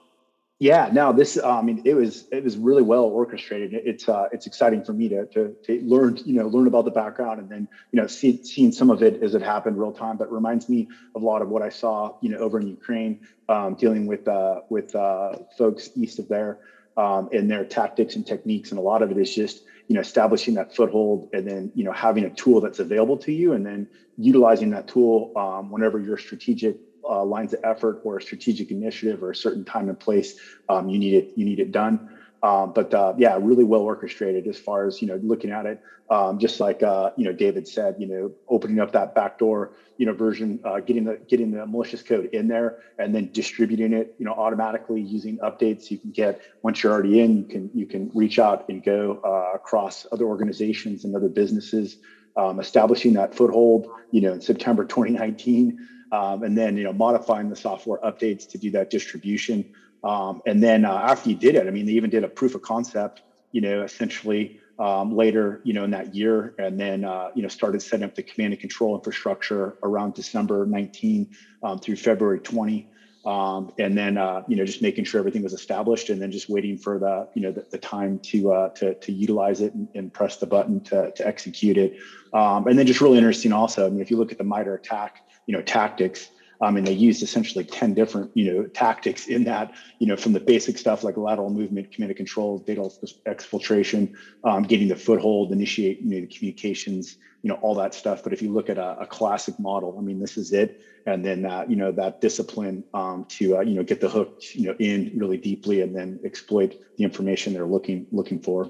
yeah 0.59 0.89
no 0.93 1.13
this 1.13 1.37
uh, 1.37 1.59
i 1.59 1.63
mean 1.63 1.81
it 1.85 1.95
was 1.95 2.27
it 2.33 2.43
was 2.43 2.57
really 2.57 2.83
well 2.83 3.05
orchestrated 3.05 3.73
it's 3.73 4.09
uh, 4.09 4.27
it's 4.33 4.47
exciting 4.47 4.83
for 4.83 4.93
me 4.93 5.09
to, 5.09 5.27
to, 5.27 5.55
to 5.65 5.81
learn 5.83 6.19
you 6.25 6.35
know 6.35 6.49
learn 6.49 6.67
about 6.67 6.85
the 6.85 6.91
background 6.91 7.41
and 7.41 7.49
then 7.49 7.69
you 7.93 8.01
know 8.01 8.07
see, 8.07 8.43
seeing 8.43 8.73
some 8.73 8.91
of 8.91 9.03
it 9.03 9.23
as 9.23 9.35
it 9.35 9.43
happened 9.43 9.79
real 9.79 9.93
time 9.93 10.17
but 10.17 10.31
reminds 10.33 10.69
me 10.69 10.89
of 11.15 11.23
a 11.23 11.25
lot 11.25 11.43
of 11.43 11.49
what 11.49 11.63
i 11.63 11.69
saw 11.69 12.13
you 12.21 12.29
know 12.29 12.39
over 12.39 12.59
in 12.61 12.67
ukraine 12.67 13.21
um, 13.49 13.75
dealing 13.75 14.07
with 14.07 14.27
uh, 14.29 14.61
with 14.69 14.95
uh, 14.95 15.33
folks 15.57 15.91
east 15.97 16.19
of 16.19 16.29
there 16.29 16.59
um, 16.99 17.29
in 17.31 17.47
their 17.47 17.65
tactics 17.65 18.17
and 18.17 18.27
techniques. 18.27 18.71
And 18.71 18.79
a 18.79 18.83
lot 18.83 19.03
of 19.03 19.11
it 19.11 19.17
is 19.17 19.33
just, 19.33 19.63
you 19.87 19.95
know, 19.95 20.01
establishing 20.01 20.55
that 20.55 20.75
foothold 20.75 21.31
and 21.33 21.47
then, 21.47 21.71
you 21.75 21.85
know, 21.85 21.93
having 21.93 22.25
a 22.25 22.31
tool 22.31 22.61
that's 22.61 22.81
available 22.81 23.17
to 23.19 23.33
you 23.33 23.53
and 23.53 23.65
then 23.65 23.87
utilizing 24.17 24.71
that 24.71 24.89
tool 24.89 25.33
um, 25.37 25.71
whenever 25.71 26.01
your 26.01 26.19
strategic 26.19 26.77
uh, 27.09 27.25
lines 27.25 27.55
of 27.55 27.61
effort 27.65 28.01
or 28.05 28.19
a 28.19 28.23
strategic 28.23 28.71
initiative 28.71 29.23
or 29.23 29.31
a 29.31 29.37
certain 29.37 29.65
time 29.65 29.89
and 29.89 29.99
place 29.99 30.35
um, 30.69 30.89
you 30.89 30.99
need 30.99 31.15
it, 31.15 31.33
you 31.35 31.45
need 31.45 31.61
it 31.61 31.73
done. 31.73 32.09
Um, 32.43 32.73
but 32.73 32.95
uh, 32.95 33.15
yeah, 33.17 33.37
really 33.41 33.65
well 33.65 33.81
orchestrated 33.81 34.47
as 34.47 34.59
far 34.59 34.87
as 34.87 35.03
you 35.03 35.09
know 35.09 35.19
looking 35.23 35.51
at 35.51 35.67
it. 35.67 35.81
Um, 36.11 36.39
just 36.39 36.61
like 36.61 36.83
uh, 36.83 37.11
you 37.17 37.25
know 37.25 37.33
David 37.33 37.67
said, 37.67 37.97
you 37.99 38.07
know 38.07 38.33
opening 38.49 38.79
up 38.79 38.93
that 38.93 39.15
backdoor 39.15 39.73
you 39.97 40.07
know 40.07 40.13
version, 40.13 40.61
uh, 40.65 40.79
getting 40.81 41.05
the 41.05 41.19
getting 41.29 41.51
the 41.51 41.67
malicious 41.67 42.03
code 42.03 42.27
in 42.33 42.47
there, 42.47 42.79
and 42.97 43.15
then 43.15 43.31
distributing 43.33 43.93
it 43.93 44.15
you 44.19 44.25
know 44.25 44.33
automatically 44.33 45.01
using 45.01 45.39
updates. 45.39 45.91
You 45.91 45.99
can 45.99 46.13
get 46.13 46.41
once 46.63 46.83
you're 46.83 46.93
already 46.93 47.19
in, 47.21 47.39
you 47.39 47.45
can 47.45 47.71
you 47.75 47.87
can 47.87 48.11
reach 48.15 48.39
out 48.39 48.69
and 48.69 48.85
go 48.85 49.21
uh, 49.25 49.57
across 49.57 50.07
other 50.13 50.25
organizations 50.25 51.05
and 51.05 51.17
other 51.17 51.29
businesses, 51.29 51.97
um, 52.37 52.61
establishing 52.61 53.15
that 53.15 53.35
foothold. 53.35 53.89
You 54.13 54.21
know 54.21 54.33
in 54.33 54.41
September 54.41 54.85
2019. 54.85 55.77
Um, 56.11 56.43
and 56.43 56.57
then 56.57 56.77
you 56.77 56.85
know 56.85 56.93
modifying 56.93 57.51
the 57.51 57.57
software 57.57 57.99
updates 57.99 58.49
to 58.51 58.59
do 58.59 58.71
that 58.73 58.91
distribution 58.91 59.65
um, 60.05 60.43
and 60.47 60.63
then 60.63 60.85
uh, 60.85 60.93
after 60.93 61.31
you 61.31 61.37
did 61.37 61.55
it, 61.55 61.67
I 61.67 61.71
mean, 61.71 61.87
they 61.87 61.93
even 61.93 62.11
did 62.11 62.25
a 62.25 62.29
proof 62.29 62.55
of 62.55 62.63
concept, 62.63 63.23
you 63.53 63.61
know, 63.61 63.83
essentially 63.83 64.61
um, 64.79 65.17
later, 65.17 65.61
you 65.65 65.73
know, 65.73 65.85
in 65.85 65.91
that 65.91 66.15
year, 66.15 66.55
and 66.59 66.79
then 66.79 67.05
uh, 67.05 67.31
you 67.35 67.43
know 67.43 67.49
started 67.49 67.83
setting 67.83 68.05
up 68.05 68.15
the 68.15 68.23
command 68.23 68.53
and 68.53 68.61
control 68.61 68.97
infrastructure 68.97 69.77
around 69.83 70.15
December 70.15 70.67
19 70.67 71.29
um, 71.65 71.79
through 71.79 71.97
February 71.97 72.39
20. 72.39 72.89
Um, 73.27 73.73
and 73.79 73.99
then 73.99 74.17
uh, 74.17 74.43
you 74.47 74.57
know 74.57 74.65
just 74.65 74.81
making 74.81 75.05
sure 75.05 75.19
everything 75.19 75.43
was 75.43 75.53
established, 75.53 76.11
and 76.11 76.23
then 76.23 76.31
just 76.31 76.49
waiting 76.49 76.79
for 76.79 77.01
the 77.01 77.29
you 77.35 77.43
know 77.43 77.51
the, 77.51 77.67
the 77.73 77.79
time 77.79 78.21
to 78.21 78.53
uh, 78.53 78.69
to 78.71 78.95
to 78.95 79.13
utilize 79.13 79.61
it 79.61 79.75
and, 79.75 79.89
and, 79.97 80.15
press 80.15 80.37
the 80.37 80.47
button 80.47 80.81
to 80.83 81.11
to 81.11 81.27
execute 81.27 81.77
it. 81.77 81.97
Um, 82.33 82.69
and 82.69 82.79
then 82.79 82.87
just 82.87 83.01
really 83.01 83.19
interesting 83.19 83.53
also. 83.53 83.85
I 83.85 83.91
mean, 83.91 84.01
if 84.01 84.13
you 84.13 84.17
look 84.17 84.31
at 84.31 84.39
the 84.39 84.45
MITRE 84.45 84.77
ATT&CK, 84.77 85.21
you 85.49 85.57
know 85.57 85.63
tactics, 85.63 86.29
um, 86.61 86.77
and 86.77 86.87
they 86.87 86.93
used 86.93 87.23
essentially 87.23 87.65
10 87.65 87.95
different, 87.95 88.31
you 88.35 88.53
know, 88.53 88.67
tactics 88.67 89.27
in 89.27 89.45
that, 89.45 89.73
you 90.01 90.07
know, 90.07 90.17
from 90.17 90.33
the 90.33 90.41
basic 90.41 90.77
stuff 90.77 91.05
like 91.05 91.17
lateral 91.17 91.51
movement, 91.51 91.93
command 91.93 92.11
and 92.11 92.17
control, 92.17 92.59
data 92.59 92.91
exfiltration, 93.27 94.11
um, 94.45 94.65
getting 94.65 94.89
the 94.89 94.97
foothold, 94.97 95.53
initiate, 95.53 96.01
you 96.01 96.11
know, 96.11 96.21
the 96.21 96.27
communications, 96.27 97.17
you 97.43 97.49
know, 97.49 97.59
all 97.63 97.77
that 97.77 97.95
stuff. 97.95 98.23
But 98.25 98.33
if 98.33 98.43
you 98.43 98.53
look 98.53 98.69
at 98.69 98.79
a, 98.79 98.99
a 99.01 99.07
classic 99.07 99.55
model, 99.59 99.97
I 99.99 100.03
mean, 100.03 100.19
this 100.19 100.37
is 100.37 100.53
it. 100.53 100.77
And 101.07 101.25
then, 101.25 101.47
uh, 101.47 101.65
you 101.69 101.77
know, 101.77 101.93
that 101.93 102.21
discipline 102.21 102.85
um, 102.93 103.25
to, 103.39 103.59
uh, 103.59 103.61
you 103.61 103.75
know, 103.75 103.85
get 103.85 104.01
the 104.01 104.09
hook, 104.09 104.35
you 104.53 104.67
know, 104.67 104.75
in 104.81 105.13
really 105.15 105.39
deeply 105.39 105.81
and 105.81 105.95
then 105.95 106.19
exploit 106.25 106.75
the 106.97 107.05
information 107.05 107.53
they're 107.53 107.67
looking, 107.67 108.07
looking 108.11 108.41
for. 108.41 108.69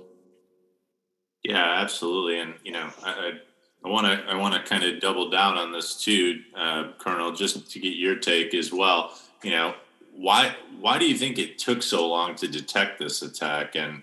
Yeah, 1.43 1.81
absolutely. 1.81 2.39
And, 2.39 2.55
you 2.63 2.73
know, 2.73 2.91
I, 3.03 3.11
I 3.11 3.33
want 3.89 4.07
to 4.07 4.25
I 4.31 4.37
want 4.37 4.55
to 4.55 4.69
kind 4.69 4.85
of 4.85 5.01
double 5.01 5.31
down 5.31 5.59
on 5.59 5.73
this 5.73 6.03
too, 6.03 6.43
uh, 6.57 6.93
Colonel, 6.99 7.33
just 7.33 7.71
to 7.71 7.79
get 7.81 7.97
your 7.97 8.17
take 8.17 8.55
as 8.55 8.73
well. 8.73 9.13
You 9.43 9.51
know, 9.53 9.75
why 10.15 10.55
why 10.81 10.99
do 10.99 11.09
you 11.09 11.17
think 11.17 11.39
it 11.39 11.59
took 11.59 11.83
so 11.83 12.09
long 12.09 12.35
to 12.37 12.49
detect 12.49 12.99
this 12.99 13.23
attack? 13.23 13.77
And 13.77 14.03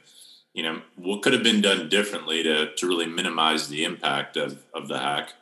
you 0.53 0.63
know, 0.63 0.81
what 0.95 1.21
could 1.21 1.33
have 1.33 1.43
been 1.43 1.61
done 1.61 1.89
differently 1.89 2.43
to 2.43 2.73
to 2.73 2.87
really 2.87 3.07
minimize 3.07 3.67
the 3.67 3.83
impact 3.83 4.37
of 4.37 4.63
of 4.73 4.87
the 4.87 4.99
hack? 4.99 5.33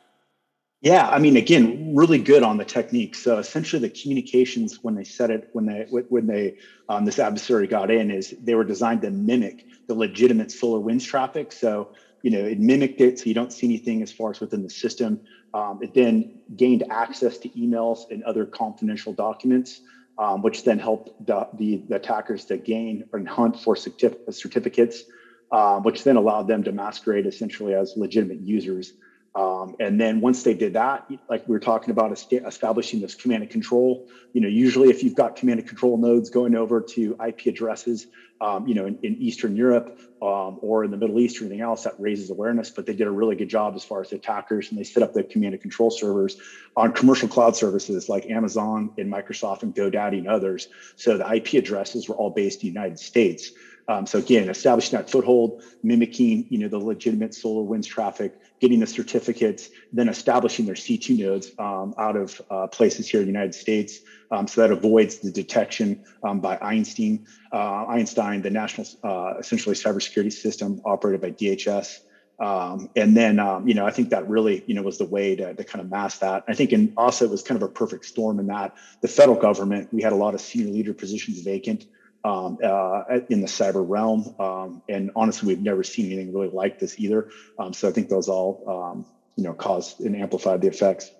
Yeah, 0.84 1.08
I 1.08 1.18
mean, 1.18 1.38
again, 1.38 1.94
really 1.96 2.18
good 2.18 2.42
on 2.42 2.58
the 2.58 2.64
technique. 2.64 3.14
So 3.14 3.38
essentially, 3.38 3.80
the 3.80 3.88
communications 3.88 4.80
when 4.82 4.94
they 4.94 5.04
set 5.04 5.30
it, 5.30 5.48
when 5.52 5.64
they 5.64 5.86
when 5.90 6.26
they 6.26 6.56
um, 6.90 7.06
this 7.06 7.18
adversary 7.18 7.66
got 7.66 7.90
in, 7.90 8.10
is 8.10 8.34
they 8.42 8.54
were 8.54 8.64
designed 8.64 9.00
to 9.02 9.10
mimic 9.10 9.64
the 9.86 9.94
legitimate 9.94 10.48
SolarWinds 10.48 11.06
traffic. 11.06 11.52
So 11.52 11.88
you 12.24 12.30
know, 12.30 12.42
it 12.42 12.58
mimicked 12.58 13.02
it, 13.02 13.18
so 13.18 13.26
you 13.26 13.34
don't 13.34 13.52
see 13.52 13.66
anything 13.66 14.02
as 14.02 14.10
far 14.10 14.30
as 14.30 14.40
within 14.40 14.62
the 14.62 14.70
system. 14.70 15.20
Um, 15.52 15.78
it 15.82 15.92
then 15.92 16.40
gained 16.56 16.82
access 16.88 17.36
to 17.40 17.50
emails 17.50 17.98
and 18.08 18.24
other 18.24 18.46
confidential 18.46 19.12
documents, 19.12 19.82
um, 20.16 20.40
which 20.40 20.64
then 20.64 20.78
helped 20.78 21.10
the, 21.20 21.46
the, 21.52 21.82
the, 21.86 21.96
attackers 21.96 22.46
to 22.46 22.56
gain 22.56 23.04
and 23.12 23.28
hunt 23.28 23.58
for 23.60 23.74
certif- 23.74 24.16
certificates, 24.30 25.04
um, 25.52 25.82
which 25.82 26.02
then 26.02 26.16
allowed 26.16 26.48
them 26.48 26.62
to 26.62 26.72
masquerade 26.72 27.26
essentially 27.26 27.74
as 27.74 27.92
legitimate 27.94 28.40
users. 28.40 28.94
Um, 29.34 29.74
and 29.80 30.00
then 30.00 30.20
once 30.20 30.44
they 30.44 30.54
did 30.54 30.74
that, 30.74 31.04
like 31.28 31.42
we 31.46 31.52
were 31.52 31.60
talking 31.60 31.90
about 31.90 32.12
establishing 32.12 33.00
this 33.00 33.16
command 33.16 33.42
and 33.42 33.50
control, 33.50 34.04
you 34.32 34.40
know, 34.40 34.48
usually 34.48 34.90
if 34.90 35.02
you've 35.02 35.16
got 35.16 35.34
command 35.34 35.58
and 35.58 35.68
control 35.68 35.96
nodes 35.96 36.30
going 36.30 36.54
over 36.54 36.80
to 36.80 37.16
IP 37.26 37.46
addresses, 37.46 38.06
um, 38.40 38.66
you 38.66 38.74
know, 38.74 38.86
in, 38.86 38.98
in 39.02 39.16
Eastern 39.16 39.56
Europe 39.56 39.98
um, 40.22 40.58
or 40.62 40.84
in 40.84 40.90
the 40.90 40.96
Middle 40.96 41.18
East 41.18 41.40
or 41.40 41.44
anything 41.44 41.62
else, 41.62 41.82
that 41.82 41.94
raises 41.98 42.30
awareness. 42.30 42.70
But 42.70 42.86
they 42.86 42.94
did 42.94 43.08
a 43.08 43.10
really 43.10 43.34
good 43.34 43.48
job 43.48 43.74
as 43.74 43.84
far 43.84 44.02
as 44.02 44.12
attackers, 44.12 44.70
and 44.70 44.78
they 44.78 44.84
set 44.84 45.02
up 45.02 45.12
the 45.12 45.24
command 45.24 45.54
and 45.54 45.62
control 45.62 45.90
servers 45.90 46.36
on 46.76 46.92
commercial 46.92 47.28
cloud 47.28 47.56
services 47.56 48.08
like 48.08 48.26
Amazon 48.26 48.90
and 48.98 49.12
Microsoft 49.12 49.62
and 49.62 49.74
GoDaddy 49.74 50.18
and 50.18 50.28
others. 50.28 50.68
So 50.96 51.18
the 51.18 51.34
IP 51.34 51.54
addresses 51.54 52.08
were 52.08 52.14
all 52.14 52.30
based 52.30 52.62
in 52.62 52.68
the 52.68 52.72
United 52.72 52.98
States. 53.00 53.50
Um, 53.88 54.06
so 54.06 54.18
again, 54.18 54.48
establishing 54.48 54.96
that 54.96 55.10
foothold, 55.10 55.62
mimicking, 55.82 56.46
you 56.48 56.58
know, 56.58 56.68
the 56.68 56.78
legitimate 56.78 57.32
SolarWinds 57.32 57.86
traffic, 57.86 58.34
getting 58.60 58.80
the 58.80 58.86
certificates, 58.86 59.68
then 59.92 60.08
establishing 60.08 60.66
their 60.66 60.74
C2 60.74 61.18
nodes 61.18 61.52
um, 61.58 61.94
out 61.98 62.16
of 62.16 62.40
uh, 62.50 62.66
places 62.68 63.08
here 63.08 63.20
in 63.20 63.26
the 63.26 63.32
United 63.32 63.54
States. 63.54 64.00
Um, 64.30 64.48
so 64.48 64.62
that 64.62 64.70
avoids 64.70 65.18
the 65.18 65.30
detection 65.30 66.02
um, 66.22 66.40
by 66.40 66.58
Einstein, 66.60 67.26
uh, 67.52 67.86
Einstein, 67.86 68.42
the 68.42 68.50
national, 68.50 68.86
uh, 69.02 69.34
essentially 69.38 69.74
cybersecurity 69.74 70.32
system 70.32 70.80
operated 70.84 71.20
by 71.20 71.30
DHS. 71.30 72.00
Um, 72.40 72.90
and 72.96 73.16
then, 73.16 73.38
um, 73.38 73.68
you 73.68 73.74
know, 73.74 73.86
I 73.86 73.90
think 73.90 74.08
that 74.10 74.28
really, 74.28 74.64
you 74.66 74.74
know, 74.74 74.82
was 74.82 74.98
the 74.98 75.04
way 75.04 75.36
to, 75.36 75.54
to 75.54 75.62
kind 75.62 75.84
of 75.84 75.90
mask 75.90 76.20
that. 76.20 76.42
I 76.48 76.54
think 76.54 76.72
in 76.72 76.92
also 76.96 77.26
it 77.26 77.30
was 77.30 77.42
kind 77.42 77.62
of 77.62 77.68
a 77.68 77.70
perfect 77.70 78.06
storm 78.06 78.40
in 78.40 78.48
that 78.48 78.74
the 79.02 79.08
federal 79.08 79.38
government, 79.38 79.92
we 79.92 80.02
had 80.02 80.12
a 80.12 80.16
lot 80.16 80.34
of 80.34 80.40
senior 80.40 80.72
leader 80.72 80.94
positions 80.94 81.40
vacant 81.42 81.86
um, 82.24 82.58
uh, 82.64 83.02
in 83.28 83.40
the 83.40 83.46
cyber 83.46 83.84
realm. 83.86 84.34
Um, 84.38 84.82
and 84.88 85.10
honestly, 85.14 85.48
we've 85.48 85.62
never 85.62 85.82
seen 85.82 86.06
anything 86.06 86.32
really 86.32 86.48
like 86.48 86.78
this 86.78 86.98
either. 86.98 87.28
Um, 87.58 87.72
so 87.72 87.88
I 87.88 87.92
think 87.92 88.08
those 88.08 88.28
all, 88.28 88.62
um, 88.66 89.06
you 89.36 89.44
know, 89.44 89.52
caused 89.52 90.00
and 90.00 90.16
amplified 90.16 90.62
the 90.62 90.68
effects. 90.68 91.10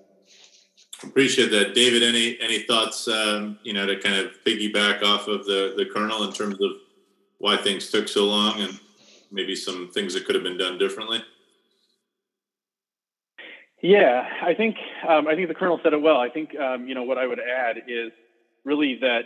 Appreciate 1.02 1.50
that, 1.50 1.74
David. 1.74 2.02
Any 2.02 2.40
any 2.40 2.60
thoughts, 2.60 3.06
um, 3.08 3.58
you 3.62 3.74
know, 3.74 3.86
to 3.86 3.98
kind 3.98 4.16
of 4.16 4.32
piggyback 4.46 5.02
off 5.02 5.28
of 5.28 5.44
the 5.44 5.74
the 5.76 5.84
colonel 5.84 6.24
in 6.24 6.32
terms 6.32 6.54
of 6.62 6.70
why 7.38 7.56
things 7.58 7.90
took 7.90 8.08
so 8.08 8.24
long 8.24 8.60
and 8.60 8.78
maybe 9.30 9.54
some 9.54 9.90
things 9.92 10.14
that 10.14 10.24
could 10.24 10.34
have 10.34 10.44
been 10.44 10.56
done 10.56 10.78
differently? 10.78 11.22
Yeah, 13.82 14.26
I 14.42 14.54
think 14.54 14.76
um, 15.06 15.26
I 15.26 15.34
think 15.34 15.48
the 15.48 15.54
colonel 15.54 15.78
said 15.82 15.92
it 15.92 16.00
well. 16.00 16.16
I 16.16 16.30
think 16.30 16.54
you 16.54 16.94
know 16.94 17.02
what 17.02 17.18
I 17.18 17.26
would 17.26 17.40
add 17.40 17.82
is 17.86 18.12
really 18.64 18.96
that 19.02 19.24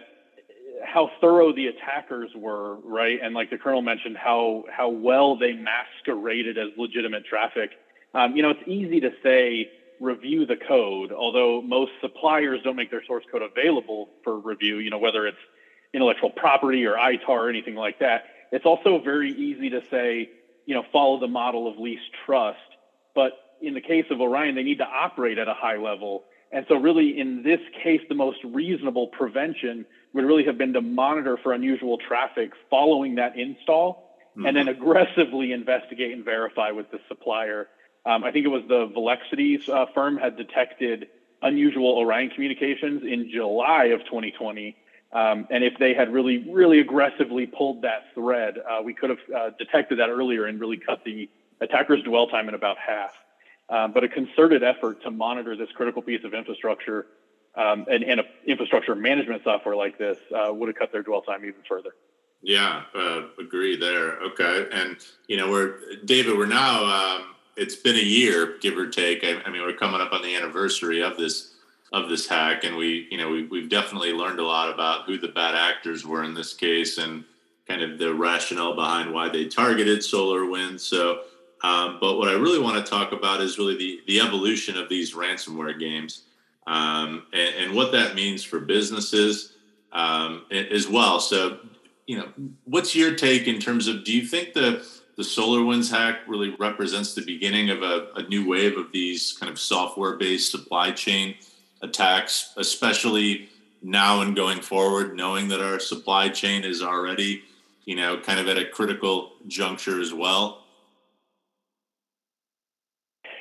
how 0.85 1.11
thorough 1.20 1.52
the 1.52 1.66
attackers 1.66 2.30
were, 2.35 2.76
right? 2.76 3.18
And 3.23 3.35
like 3.35 3.50
the 3.50 3.58
colonel 3.58 3.82
mentioned, 3.82 4.16
how 4.16 4.64
how 4.70 4.88
well 4.88 5.37
they 5.37 5.52
masqueraded 5.52 6.58
as 6.58 6.68
legitimate 6.76 7.25
traffic. 7.25 7.70
Um, 8.14 8.37
you 8.37 8.42
know, 8.42 8.50
it's 8.50 8.66
easy 8.66 9.00
to 9.00 9.11
say 9.23 9.70
review 10.00 10.47
the 10.47 10.56
code, 10.56 11.12
although 11.12 11.61
most 11.61 11.92
suppliers 12.00 12.61
don't 12.62 12.76
make 12.76 12.90
their 12.90 13.04
source 13.04 13.25
code 13.30 13.42
available 13.42 14.11
for 14.25 14.38
review. 14.38 14.78
You 14.78 14.90
know, 14.90 14.99
whether 14.99 15.26
it's 15.26 15.38
intellectual 15.92 16.30
property 16.30 16.85
or 16.85 16.94
ITAR 16.94 17.28
or 17.28 17.49
anything 17.49 17.75
like 17.75 17.99
that. 18.00 18.25
It's 18.52 18.64
also 18.64 19.00
very 19.02 19.30
easy 19.30 19.70
to 19.70 19.82
say, 19.90 20.30
you 20.66 20.75
know, 20.75 20.85
follow 20.92 21.20
the 21.20 21.28
model 21.28 21.70
of 21.70 21.78
least 21.78 22.04
trust. 22.25 22.58
But 23.14 23.32
in 23.61 23.75
the 23.75 23.80
case 23.80 24.06
of 24.11 24.20
Orion, 24.20 24.54
they 24.54 24.62
need 24.62 24.78
to 24.78 24.87
operate 24.87 25.38
at 25.38 25.49
a 25.49 25.54
high 25.54 25.76
level. 25.76 26.25
And 26.52 26.64
so, 26.68 26.76
really, 26.76 27.18
in 27.18 27.42
this 27.42 27.61
case, 27.82 28.00
the 28.08 28.14
most 28.14 28.38
reasonable 28.44 29.08
prevention 29.08 29.85
would 30.15 30.25
really 30.25 30.45
have 30.45 30.59
been 30.59 30.73
to 30.73 30.81
monitor 30.81 31.37
for 31.43 31.53
unusual 31.53 31.99
traffic 31.99 32.53
following 32.71 33.17
that 33.17 33.38
install 33.38 34.09
mm-hmm. 34.31 34.47
and 34.47 34.57
then 34.57 34.69
aggressively 34.69 35.53
investigate 35.53 36.12
and 36.12 36.25
verify 36.25 36.71
with 36.71 36.91
the 36.91 36.99
supplier. 37.09 37.69
Um, 38.07 38.25
I 38.25 38.31
think 38.31 38.47
it 38.47 38.49
was 38.49 38.62
the 38.69 38.87
Volexity's 38.88 39.69
uh, 39.69 39.87
firm 39.95 40.17
had 40.17 40.37
detected 40.37 41.09
unusual 41.43 41.97
Orion 41.99 42.31
communications 42.31 43.03
in 43.03 43.31
July 43.31 43.87
of 43.87 44.00
2020. 44.05 44.77
Um, 45.12 45.47
and 45.50 45.65
if 45.65 45.79
they 45.79 45.95
had 45.95 46.12
really, 46.12 46.38
really 46.50 46.81
aggressively 46.81 47.47
pulled 47.47 47.83
that 47.83 48.05
thread, 48.15 48.59
uh, 48.59 48.83
we 48.83 48.93
could 48.93 49.11
have 49.11 49.19
uh, 49.35 49.50
detected 49.59 49.99
that 50.00 50.11
earlier 50.11 50.47
and 50.47 50.61
really 50.61 50.77
cut 50.77 51.03
the 51.05 51.31
attacker's 51.61 52.03
dwell 52.03 52.27
time 52.27 52.49
in 52.49 52.55
about 52.55 52.77
half. 52.79 53.12
Um, 53.71 53.93
but 53.93 54.05
a 54.05 54.09
concerted 54.09 54.62
effort 54.62 55.03
to 55.03 55.11
monitor 55.11 55.57
this 55.57 55.69
critical 55.75 56.03
piece 56.03 56.25
of 56.25 56.35
infrastructure 56.35 57.07
um, 57.59 57.85
and, 57.91 58.05
and 58.05 58.23
infrastructure 58.47 58.95
management 58.95 59.43
software 59.43 59.75
like 59.75 59.99
this 59.99 60.17
uh, 60.35 60.53
would 60.55 60.69
have 60.69 60.77
cut 60.77 60.93
their 60.93 61.03
dwell 61.03 61.23
time 61.23 61.45
even 61.45 61.61
further. 61.69 61.91
Yeah, 62.41 62.85
uh, 62.95 63.23
agree 63.41 63.77
there. 63.77 64.21
Okay, 64.21 64.69
and 64.73 64.97
you 65.27 65.37
know, 65.37 65.50
we're 65.50 65.97
David. 66.05 66.38
We're 66.38 66.47
now. 66.47 66.85
Um, 66.85 67.35
it's 67.57 67.75
been 67.75 67.97
a 67.97 67.99
year, 67.99 68.57
give 68.61 68.79
or 68.79 68.87
take. 68.87 69.25
I, 69.25 69.43
I, 69.45 69.50
mean, 69.50 69.62
we're 69.62 69.73
coming 69.73 70.00
up 70.00 70.12
on 70.12 70.23
the 70.23 70.37
anniversary 70.37 71.03
of 71.03 71.17
this 71.17 71.55
of 71.93 72.09
this 72.09 72.29
hack, 72.29 72.62
and 72.62 72.77
we, 72.77 73.09
you 73.11 73.19
know, 73.19 73.29
we, 73.31 73.45
we've 73.47 73.69
definitely 73.69 74.12
learned 74.12 74.38
a 74.38 74.47
lot 74.47 74.73
about 74.73 75.07
who 75.07 75.19
the 75.19 75.29
bad 75.29 75.57
actors 75.57 76.07
were 76.07 76.23
in 76.23 76.35
this 76.35 76.55
case, 76.55 76.99
and 76.99 77.25
kind 77.67 77.83
of 77.83 77.99
the 77.99 78.15
rationale 78.15 78.77
behind 78.77 79.12
why 79.12 79.29
they 79.29 79.47
targeted 79.47 80.05
Solar 80.05 80.43
SolarWinds. 80.43 80.81
So, 80.81 81.23
um, 81.65 81.99
but 82.00 82.19
what 82.19 82.29
I 82.29 82.35
really 82.35 82.61
want 82.61 82.77
to 82.85 82.88
talk 82.88 83.11
about 83.11 83.41
is 83.41 83.59
really 83.59 83.77
the 83.77 84.00
the 84.07 84.21
evolution 84.21 84.77
of 84.77 84.88
these 84.88 85.12
ransomware 85.12 85.77
games 85.77 86.23
um, 86.68 87.25
and, 87.32 87.54
and, 87.56 87.75
what 87.75 87.92
that 87.92 88.14
means 88.14 88.44
for 88.44 88.60
businesses 88.60 89.54
um, 89.90 90.44
as 90.50 90.87
well. 90.87 91.18
So, 91.18 91.60
you 92.06 92.18
know, 92.18 92.28
what's 92.64 92.94
your 92.94 93.14
take 93.14 93.48
in 93.48 93.58
terms 93.58 93.88
of 93.88 94.04
do 94.04 94.12
you 94.12 94.26
think 94.26 94.52
the 94.52 94.87
the 95.16 95.22
SolarWinds 95.25 95.90
hack 95.90 96.20
really 96.28 96.54
represents 96.60 97.14
the 97.14 97.25
beginning 97.25 97.70
of 97.70 97.82
a, 97.82 98.08
a 98.14 98.22
new 98.25 98.46
wave 98.46 98.76
of 98.76 98.92
these 98.92 99.32
kind 99.32 99.50
of 99.50 99.58
software 99.58 100.16
based 100.16 100.52
supply 100.52 100.92
chain 100.92 101.37
attacks, 101.82 102.52
especially 102.56 103.48
now 103.82 104.20
and 104.20 104.37
going 104.37 104.60
forward, 104.60 105.16
knowing 105.16 105.48
that 105.48 105.60
our 105.60 105.80
supply 105.80 106.28
chain 106.28 106.64
is 106.64 106.82
already, 106.82 107.42
you 107.87 107.96
know, 107.96 108.20
kind 108.20 108.38
of 108.38 108.46
at 108.46 108.58
a 108.58 108.66
critical 108.66 109.32
juncture 109.46 110.00
as 110.00 110.12
well? 110.12 110.64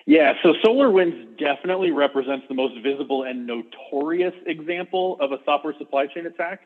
Yeah, 0.08 0.36
so 0.42 0.54
SolarWinds 0.64 1.38
definitely 1.38 1.92
represents 1.92 2.46
the 2.48 2.56
most 2.56 2.82
visible 2.82 3.24
and 3.24 3.46
notorious 3.46 4.34
example 4.46 5.18
of 5.20 5.34
a 5.34 5.40
software 5.44 5.74
supply 5.78 6.08
chain 6.08 6.26
attack. 6.26 6.62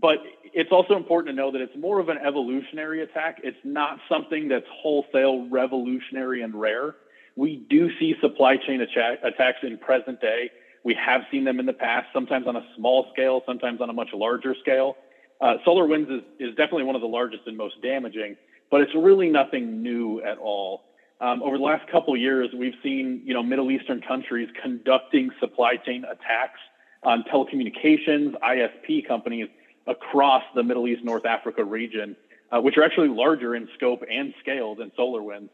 But 0.00 0.20
it's 0.54 0.72
also 0.72 0.96
important 0.96 1.36
to 1.36 1.42
know 1.42 1.52
that 1.52 1.60
it's 1.60 1.76
more 1.76 1.98
of 1.98 2.08
an 2.08 2.16
evolutionary 2.16 3.02
attack. 3.02 3.40
It's 3.44 3.58
not 3.64 3.98
something 4.08 4.48
that's 4.48 4.64
wholesale 4.72 5.46
revolutionary 5.50 6.40
and 6.40 6.58
rare. 6.58 6.94
We 7.36 7.66
do 7.68 7.90
see 7.98 8.14
supply 8.18 8.56
chain 8.56 8.80
attacks 8.80 9.58
in 9.62 9.76
present 9.76 10.22
day. 10.22 10.50
We 10.82 10.94
have 10.94 11.22
seen 11.30 11.44
them 11.44 11.60
in 11.60 11.66
the 11.66 11.74
past, 11.74 12.06
sometimes 12.14 12.46
on 12.46 12.56
a 12.56 12.64
small 12.76 13.08
scale, 13.12 13.42
sometimes 13.44 13.82
on 13.82 13.90
a 13.90 13.92
much 13.92 14.08
larger 14.14 14.54
scale. 14.58 14.96
Uh, 15.42 15.56
SolarWinds 15.66 16.10
is, 16.10 16.22
is 16.38 16.50
definitely 16.50 16.84
one 16.84 16.94
of 16.94 17.02
the 17.02 17.08
largest 17.08 17.42
and 17.46 17.58
most 17.58 17.82
damaging, 17.82 18.36
but 18.70 18.80
it's 18.80 18.94
really 18.94 19.28
nothing 19.28 19.82
new 19.82 20.22
at 20.22 20.38
all. 20.38 20.84
Um, 21.20 21.42
over 21.42 21.58
the 21.58 21.64
last 21.64 21.86
couple 21.90 22.16
years, 22.16 22.48
we've 22.54 22.76
seen 22.82 23.22
you 23.24 23.34
know 23.34 23.42
Middle 23.42 23.70
Eastern 23.70 24.00
countries 24.00 24.48
conducting 24.62 25.30
supply 25.38 25.76
chain 25.76 26.04
attacks 26.04 26.60
on 27.02 27.24
telecommunications 27.24 28.38
ISP 28.40 29.06
companies 29.06 29.48
across 29.86 30.42
the 30.54 30.62
Middle 30.62 30.88
East 30.88 31.04
North 31.04 31.26
Africa 31.26 31.64
region, 31.64 32.16
uh, 32.50 32.60
which 32.60 32.76
are 32.78 32.82
actually 32.82 33.08
larger 33.08 33.54
in 33.54 33.68
scope 33.74 34.02
and 34.10 34.34
scale 34.40 34.74
than 34.74 34.90
SolarWinds. 34.98 35.50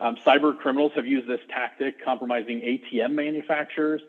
Um, 0.00 0.16
cyber 0.24 0.56
criminals 0.56 0.92
have 0.94 1.06
used 1.06 1.28
this 1.28 1.40
tactic, 1.48 2.04
compromising 2.04 2.60
ATM 2.60 3.12
manufacturers, 3.12 4.00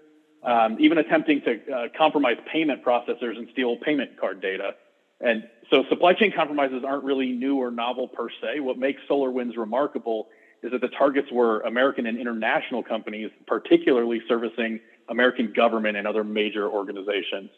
um, 0.43 0.77
even 0.79 0.99
attempting 0.99 1.41
to 1.41 1.71
uh, 1.71 1.87
compromise 1.97 2.37
payment 2.51 2.83
processors 2.83 3.37
and 3.37 3.47
steal 3.51 3.77
payment 3.77 4.19
card 4.19 4.41
data. 4.41 4.75
And 5.21 5.49
so 5.69 5.83
supply 5.89 6.13
chain 6.13 6.31
compromises 6.31 6.83
aren't 6.85 7.03
really 7.03 7.31
new 7.31 7.57
or 7.57 7.71
novel 7.71 8.07
per 8.07 8.29
se. 8.29 8.59
What 8.59 8.77
makes 8.77 9.01
SolarWinds 9.09 9.57
remarkable 9.57 10.29
is 10.61 10.71
that 10.71 10.81
the 10.81 10.89
targets 10.89 11.31
were 11.31 11.61
American 11.61 12.05
and 12.05 12.17
international 12.17 12.83
companies, 12.83 13.31
particularly 13.47 14.21
servicing 14.27 14.79
American 15.07 15.53
government 15.53 15.97
and 15.97 16.07
other 16.07 16.23
major 16.23 16.69
organizations. 16.69 17.49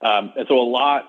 Um, 0.00 0.32
and 0.36 0.46
so 0.48 0.58
a 0.58 0.68
lot 0.68 1.08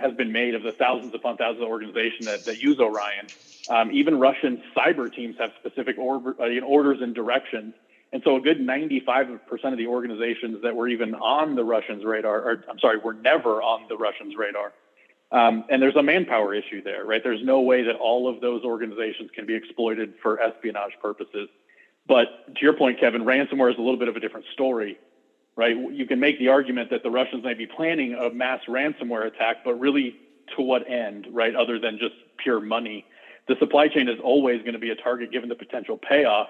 has 0.00 0.14
been 0.14 0.32
made 0.32 0.54
of 0.54 0.62
the 0.62 0.72
thousands 0.72 1.14
upon 1.14 1.36
thousands 1.36 1.62
of 1.62 1.68
organizations 1.68 2.26
that, 2.26 2.44
that 2.44 2.62
use 2.62 2.78
Orion. 2.80 3.26
Um, 3.68 3.92
even 3.92 4.18
Russian 4.18 4.62
cyber 4.76 5.12
teams 5.12 5.36
have 5.38 5.50
specific 5.60 5.98
or, 5.98 6.34
uh, 6.40 6.60
orders 6.60 6.98
and 7.00 7.14
directions. 7.14 7.74
And 8.12 8.22
so 8.24 8.36
a 8.36 8.40
good 8.40 8.58
95% 8.60 9.40
of 9.64 9.78
the 9.78 9.88
organizations 9.88 10.62
that 10.62 10.74
were 10.74 10.88
even 10.88 11.14
on 11.16 11.56
the 11.56 11.64
Russians' 11.64 12.04
radar, 12.04 12.40
or 12.42 12.64
I'm 12.70 12.78
sorry, 12.78 12.98
were 12.98 13.14
never 13.14 13.60
on 13.60 13.88
the 13.88 13.96
Russians' 13.96 14.36
radar. 14.36 14.72
Um, 15.32 15.64
and 15.68 15.82
there's 15.82 15.96
a 15.96 16.02
manpower 16.02 16.54
issue 16.54 16.82
there, 16.82 17.04
right? 17.04 17.22
There's 17.22 17.42
no 17.42 17.60
way 17.60 17.82
that 17.82 17.96
all 17.96 18.28
of 18.28 18.40
those 18.40 18.62
organizations 18.62 19.30
can 19.34 19.46
be 19.46 19.54
exploited 19.54 20.14
for 20.22 20.40
espionage 20.40 20.92
purposes. 21.02 21.48
But 22.06 22.54
to 22.54 22.62
your 22.62 22.74
point, 22.74 23.00
Kevin, 23.00 23.24
ransomware 23.24 23.72
is 23.72 23.78
a 23.78 23.82
little 23.82 23.98
bit 23.98 24.08
of 24.08 24.16
a 24.16 24.20
different 24.20 24.46
story 24.52 24.98
right? 25.56 25.76
You 25.92 26.06
can 26.06 26.20
make 26.20 26.38
the 26.38 26.48
argument 26.48 26.90
that 26.90 27.02
the 27.02 27.10
Russians 27.10 27.44
may 27.44 27.54
be 27.54 27.66
planning 27.66 28.14
a 28.14 28.30
mass 28.30 28.60
ransomware 28.68 29.26
attack, 29.26 29.58
but 29.64 29.74
really 29.74 30.16
to 30.56 30.62
what 30.62 30.88
end, 30.88 31.26
right? 31.30 31.54
Other 31.54 31.78
than 31.78 31.98
just 31.98 32.14
pure 32.38 32.60
money. 32.60 33.04
The 33.48 33.56
supply 33.58 33.88
chain 33.88 34.08
is 34.08 34.18
always 34.22 34.60
going 34.60 34.72
to 34.72 34.78
be 34.78 34.90
a 34.90 34.96
target 34.96 35.30
given 35.30 35.48
the 35.48 35.54
potential 35.54 35.98
payoff. 35.98 36.48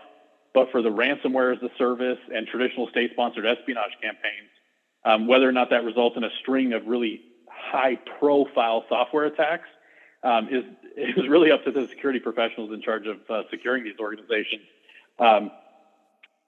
But 0.54 0.71
for 0.71 0.83
the 0.83 0.88
ransomware 0.88 1.57
as 1.57 1.62
a 1.62 1.71
service 1.76 2.19
and 2.33 2.47
traditional 2.47 2.88
state 2.88 3.11
sponsored 3.12 3.45
espionage 3.45 3.90
campaigns, 4.00 4.50
um, 5.04 5.26
whether 5.26 5.49
or 5.49 5.52
not 5.52 5.71
that 5.71 5.85
results 5.85 6.16
in 6.16 6.25
a 6.25 6.31
string 6.40 6.73
of 6.73 6.87
really 6.87 7.21
high 7.64 7.97
profile 8.18 8.85
software 8.88 9.25
attacks 9.25 9.68
um, 10.23 10.49
is, 10.50 10.64
is 10.97 11.28
really 11.28 11.50
up 11.50 11.64
to 11.64 11.71
the 11.71 11.87
security 11.88 12.18
professionals 12.18 12.73
in 12.73 12.80
charge 12.80 13.06
of 13.06 13.18
uh, 13.28 13.42
securing 13.50 13.85
these 13.85 13.99
organizations. 14.00 14.62
Um, 15.18 15.50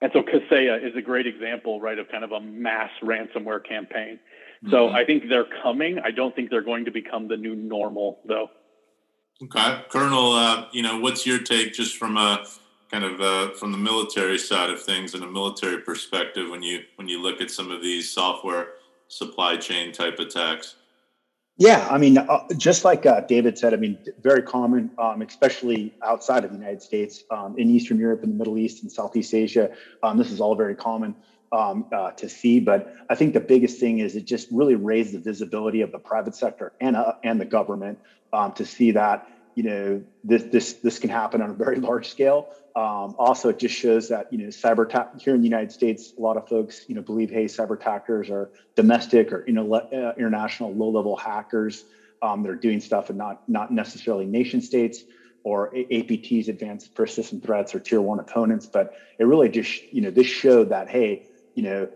and 0.01 0.11
so 0.13 0.21
Kaseya 0.21 0.87
is 0.87 0.95
a 0.95 1.01
great 1.01 1.25
example, 1.25 1.81
right, 1.81 1.97
of 1.97 2.09
kind 2.09 2.23
of 2.23 2.31
a 2.31 2.39
mass 2.39 2.91
ransomware 3.01 3.65
campaign. 3.67 4.19
Mm-hmm. 4.63 4.71
So 4.71 4.89
I 4.89 5.05
think 5.05 5.29
they're 5.29 5.47
coming. 5.63 5.99
I 5.99 6.11
don't 6.11 6.35
think 6.35 6.49
they're 6.49 6.61
going 6.61 6.85
to 6.85 6.91
become 6.91 7.27
the 7.27 7.37
new 7.37 7.55
normal, 7.55 8.19
though. 8.25 8.49
Okay, 9.43 9.83
Colonel, 9.89 10.31
uh, 10.31 10.65
you 10.71 10.81
know, 10.81 10.99
what's 10.99 11.25
your 11.25 11.39
take 11.39 11.73
just 11.73 11.97
from 11.97 12.17
a 12.17 12.45
kind 12.91 13.03
of 13.03 13.21
uh, 13.21 13.49
from 13.51 13.71
the 13.71 13.77
military 13.77 14.37
side 14.37 14.69
of 14.69 14.81
things 14.81 15.13
and 15.13 15.23
a 15.23 15.27
military 15.27 15.79
perspective 15.81 16.49
when 16.49 16.63
you 16.63 16.81
when 16.95 17.07
you 17.07 17.21
look 17.21 17.39
at 17.39 17.51
some 17.51 17.69
of 17.69 17.81
these 17.81 18.11
software 18.11 18.69
supply 19.09 19.55
chain 19.57 19.91
type 19.91 20.17
attacks? 20.19 20.75
Yeah, 21.59 21.87
I 21.89 21.97
mean, 21.97 22.19
uh, 22.19 22.43
just 22.55 22.85
like 22.85 23.07
uh, 23.07 23.21
David 23.21 23.57
said, 23.57 23.73
I 23.73 23.77
mean, 23.77 23.97
very 24.21 24.43
common, 24.43 24.91
um, 24.99 25.23
especially 25.23 25.95
outside 26.03 26.43
of 26.43 26.51
the 26.51 26.57
United 26.57 26.83
States, 26.83 27.23
um, 27.31 27.55
in 27.57 27.71
Eastern 27.71 27.97
Europe, 27.97 28.23
in 28.23 28.29
the 28.29 28.35
Middle 28.35 28.59
East, 28.59 28.83
and 28.83 28.91
Southeast 28.91 29.33
Asia. 29.33 29.71
Um, 30.03 30.17
this 30.17 30.31
is 30.31 30.39
all 30.39 30.53
very 30.53 30.75
common 30.75 31.15
um, 31.51 31.87
uh, 31.91 32.11
to 32.11 32.29
see. 32.29 32.59
But 32.59 32.93
I 33.09 33.15
think 33.15 33.33
the 33.33 33.39
biggest 33.39 33.79
thing 33.79 33.99
is 33.99 34.15
it 34.15 34.25
just 34.25 34.49
really 34.51 34.75
raised 34.75 35.13
the 35.13 35.19
visibility 35.19 35.81
of 35.81 35.91
the 35.91 35.97
private 35.97 36.35
sector 36.35 36.73
and 36.79 36.95
uh, 36.95 37.13
and 37.23 37.41
the 37.41 37.45
government 37.45 37.97
um, 38.33 38.51
to 38.53 38.65
see 38.65 38.91
that 38.91 39.27
you 39.57 39.63
know 39.63 40.03
this 40.23 40.43
this 40.51 40.73
this 40.83 40.99
can 40.99 41.09
happen 41.09 41.41
on 41.41 41.49
a 41.49 41.53
very 41.53 41.79
large 41.79 42.07
scale. 42.09 42.47
Um, 42.75 43.15
also, 43.17 43.49
it 43.49 43.57
just 43.57 43.73
shows 43.73 44.09
that 44.09 44.27
you 44.29 44.37
know 44.37 44.49
cyber 44.49 44.87
ta- 44.87 45.07
here 45.17 45.33
in 45.33 45.41
the 45.41 45.47
United 45.47 45.71
States, 45.71 46.13
a 46.15 46.21
lot 46.21 46.37
of 46.37 46.47
folks 46.47 46.85
you 46.87 46.93
know 46.93 47.01
believe 47.01 47.31
hey 47.31 47.45
cyber 47.45 47.73
attackers 47.73 48.29
are 48.29 48.51
domestic 48.75 49.33
or 49.33 49.43
you 49.47 49.53
know 49.53 49.65
le- 49.65 49.87
uh, 49.91 50.13
international 50.15 50.77
low 50.77 50.89
level 50.89 51.15
hackers 51.15 51.85
um, 52.21 52.43
that 52.43 52.51
are 52.51 52.55
doing 52.55 52.79
stuff 52.79 53.09
and 53.09 53.17
not 53.17 53.37
not 53.47 53.71
necessarily 53.71 54.27
nation 54.27 54.61
states 54.61 55.03
or 55.43 55.71
APTs, 55.71 56.49
advanced 56.49 56.93
persistent 56.93 57.43
threats, 57.43 57.73
or 57.73 57.79
tier 57.79 58.01
one 58.01 58.19
opponents. 58.19 58.67
But 58.71 58.91
it 59.17 59.23
really 59.23 59.49
just 59.49 59.81
you 59.91 60.01
know 60.01 60.11
this 60.11 60.27
showed 60.27 60.69
that 60.69 60.87
hey 60.87 61.23
you 61.55 61.63
know 61.63 61.87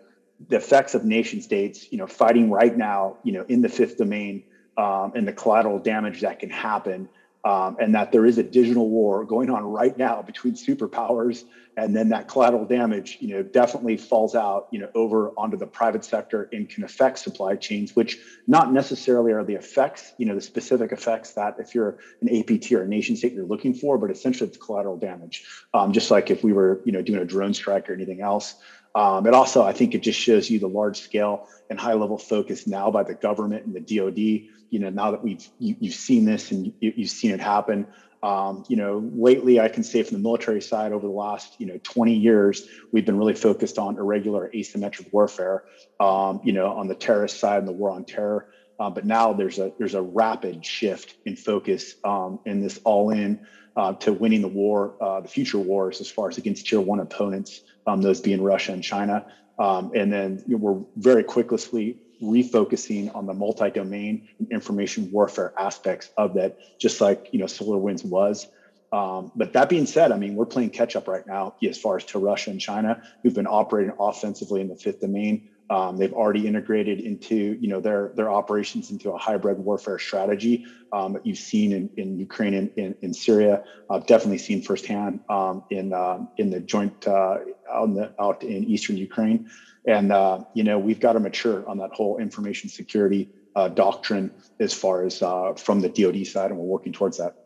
the 0.48 0.56
effects 0.56 0.96
of 0.96 1.06
nation 1.06 1.42
states 1.42 1.88
you 1.92 2.00
know 2.00 2.08
fighting 2.08 2.50
right 2.50 2.76
now 2.76 3.18
you 3.22 3.34
know 3.34 3.46
in 3.48 3.62
the 3.62 3.70
fifth 3.70 3.98
domain 3.98 4.42
um, 4.78 5.12
and 5.16 5.28
the 5.28 5.34
collateral 5.34 5.78
damage 5.78 6.22
that 6.22 6.40
can 6.40 6.50
happen 6.50 7.08
um, 7.44 7.78
and 7.80 7.96
that 7.96 8.12
there 8.12 8.26
is 8.26 8.38
a 8.38 8.44
digital 8.44 8.90
war 8.90 9.26
going 9.26 9.50
on 9.50 9.64
right 9.64 9.98
now 9.98 10.22
between 10.22 10.54
superpowers 10.54 11.44
and 11.78 11.96
then 11.96 12.10
that 12.10 12.28
collateral 12.28 12.66
damage 12.66 13.18
you 13.22 13.30
know 13.30 13.42
definitely 13.42 13.98
falls 13.98 14.36
out 14.36 14.68
you 14.72 14.80
know 14.80 14.90
over 14.94 15.30
onto 15.38 15.58
the 15.58 15.66
private 15.66 16.04
sector 16.04 16.50
and 16.52 16.70
can 16.70 16.84
affect 16.84 17.18
supply 17.18 17.56
chains 17.56 17.96
which 17.96 18.18
not 18.46 18.74
necessarily 18.74 19.32
are 19.32 19.44
the 19.44 19.56
effects 19.56 20.14
you 20.18 20.26
know 20.26 20.36
the 20.36 20.42
specific 20.42 20.92
effects 20.92 21.34
that 21.34 21.56
if 21.60 21.74
you're 21.74 21.98
an 22.22 22.30
apt 22.38 22.72
or 22.72 22.84
a 22.84 22.88
nation 22.88 23.16
state 23.16 23.34
you're 23.34 23.46
looking 23.46 23.74
for 23.74 23.98
but 23.98 24.12
essentially 24.12 24.48
it's 24.48 24.58
collateral 24.58 24.98
damage. 24.98 25.46
Um, 25.74 25.92
just 25.94 26.12
like 26.12 26.30
if 26.30 26.44
we 26.44 26.54
were 26.54 26.82
you 26.86 26.92
know 26.92 27.02
doing 27.02 27.20
a 27.20 27.26
drone 27.26 27.54
strike 27.54 27.90
or 27.90 27.94
anything 27.94 28.22
else. 28.22 28.56
Um, 28.94 29.26
it 29.26 29.34
also 29.34 29.64
i 29.64 29.72
think 29.72 29.96
it 29.96 30.04
just 30.04 30.20
shows 30.20 30.50
you 30.50 30.60
the 30.60 30.68
large 30.68 31.00
scale 31.00 31.48
and 31.70 31.80
high 31.80 31.94
level 31.94 32.18
focus 32.18 32.68
now 32.68 32.92
by 32.92 33.04
the 33.04 33.14
government 33.14 33.66
and 33.66 33.74
the 33.74 33.80
dod 33.80 34.50
you 34.72 34.80
know 34.80 34.90
now 34.90 35.12
that 35.12 35.24
we've 35.24 35.48
you, 35.60 35.76
have 35.84 35.94
seen 35.94 36.26
this 36.26 36.52
and 36.52 36.74
you, 36.80 36.94
have 36.98 37.10
seen 37.10 37.32
it 37.32 37.40
happen 37.40 37.86
um, 38.24 38.64
you 38.68 38.76
know 38.76 39.08
lately 39.14 39.60
i 39.60 39.68
can 39.68 39.84
say 39.84 40.02
from 40.02 40.18
the 40.18 40.24
military 40.24 40.62
side 40.62 40.92
over 40.92 41.06
the 41.06 41.14
last 41.14 41.56
you 41.60 41.68
know 41.68 41.78
20 41.84 42.14
years 42.14 42.64
we've 42.92 43.06
been 43.06 43.18
really 43.18 43.36
focused 43.36 43.78
on 43.78 43.98
irregular 43.98 44.50
asymmetric 44.56 45.12
warfare 45.12 45.64
um, 46.00 46.40
you 46.44 46.54
know 46.54 46.68
on 46.68 46.88
the 46.88 46.96
terrorist 46.96 47.40
side 47.40 47.60
and 47.60 47.68
the 47.68 47.72
war 47.72 47.92
on 47.92 48.04
terror. 48.04 48.48
Uh, 48.80 48.90
but 48.90 49.06
now 49.06 49.32
there's 49.32 49.60
a 49.60 49.72
there's 49.78 49.94
a 49.94 50.02
rapid 50.02 50.66
shift 50.66 51.14
in 51.26 51.36
focus 51.36 51.94
um, 52.04 52.40
in 52.46 52.62
this 52.62 52.80
all 52.84 53.12
in 53.12 53.40
uh, 53.76 53.94
to 53.94 54.12
winning 54.12 54.42
the 54.42 54.48
war 54.48 54.96
uh, 55.00 55.22
the 55.22 55.28
future 55.28 55.60
wars 55.60 56.02
as 56.02 56.10
far 56.10 56.30
as 56.30 56.40
against 56.40 56.66
tier 56.66 56.82
one 56.82 57.00
opponents 57.00 57.62
um, 57.86 58.02
those 58.02 58.20
being 58.22 58.42
russia 58.42 58.72
and 58.72 58.84
china. 58.84 59.24
Um, 59.60 59.92
and 59.94 60.12
then 60.12 60.42
you 60.48 60.58
know, 60.58 60.64
we're 60.64 60.82
very 60.96 61.24
quickly 61.24 62.00
refocusing 62.22 63.14
on 63.16 63.26
the 63.26 63.34
multi-domain 63.34 64.28
and 64.40 64.52
information 64.52 65.12
warfare 65.12 65.54
aspects 65.58 66.10
of 66.18 66.36
that, 66.36 66.58
just 66.80 67.02
like 67.02 67.30
you 67.32 67.40
know 67.40 67.46
SolarWinds 67.46 68.06
was. 68.06 68.48
Um, 68.92 69.32
but 69.36 69.54
that 69.54 69.70
being 69.70 69.86
said, 69.86 70.12
I 70.12 70.18
mean 70.18 70.36
we're 70.36 70.46
playing 70.46 70.72
catch 70.72 70.96
up 70.96 71.08
right 71.08 71.26
now 71.26 71.56
as 71.68 71.78
far 71.78 71.98
as 71.98 72.06
to 72.06 72.20
Russia 72.20 72.52
and 72.52 72.60
China, 72.60 73.02
who've 73.24 73.34
been 73.34 73.48
operating 73.48 73.94
offensively 74.00 74.62
in 74.62 74.68
the 74.68 74.76
fifth 74.76 75.02
domain. 75.02 75.50
Um, 75.72 75.96
they've 75.96 76.12
already 76.12 76.48
integrated 76.48 77.00
into 77.00 77.58
you 77.62 77.70
know 77.70 77.80
their 77.80 78.12
their 78.18 78.30
operations 78.30 78.92
into 78.92 79.12
a 79.12 79.18
hybrid 79.18 79.58
warfare 79.58 80.00
strategy 80.00 80.66
um, 80.92 81.14
that 81.14 81.26
you've 81.26 81.38
seen 81.38 81.72
in, 81.72 81.90
in 81.96 82.20
Ukraine 82.20 82.54
and 82.54 82.72
in, 82.76 82.96
in 83.02 83.14
Syria. 83.14 83.64
I've 83.90 84.06
definitely 84.06 84.40
seen 84.40 84.62
firsthand 84.62 85.22
um, 85.30 85.64
in 85.70 85.94
uh, 85.94 86.26
in 86.38 86.50
the 86.50 86.60
joint 86.60 87.08
uh, 87.08 87.38
out, 87.72 87.94
the, 87.94 88.14
out 88.20 88.44
in 88.44 88.66
eastern 88.66 88.98
Ukraine. 88.98 89.50
And 89.88 90.12
uh, 90.12 90.44
you 90.54 90.66
know, 90.66 90.78
we've 90.78 91.00
got 91.00 91.14
to 91.14 91.22
mature 91.22 91.68
on 91.70 91.78
that 91.78 91.92
whole 91.94 92.18
information 92.18 92.70
security 92.70 93.30
uh, 93.56 93.70
doctrine 93.70 94.32
as 94.60 94.74
far 94.74 95.06
as 95.06 95.22
uh, 95.22 95.54
from 95.54 95.80
the 95.80 95.88
DoD 95.88 96.28
side, 96.28 96.52
and 96.52 96.60
we're 96.60 96.66
working 96.66 96.92
towards 96.92 97.18
that. 97.18 97.38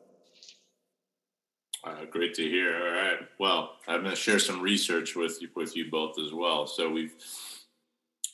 Uh, 1.83 2.05
great 2.09 2.33
to 2.33 2.41
hear. 2.41 2.75
All 2.75 2.91
right. 2.91 3.19
Well, 3.39 3.73
I'm 3.87 4.01
going 4.01 4.09
to 4.09 4.19
share 4.19 4.39
some 4.39 4.59
research 4.61 5.15
with 5.15 5.39
you, 5.39 5.49
with 5.55 5.75
you 5.75 5.91
both 5.91 6.17
as 6.17 6.33
well. 6.33 6.65
So 6.65 6.89
we've, 6.89 7.13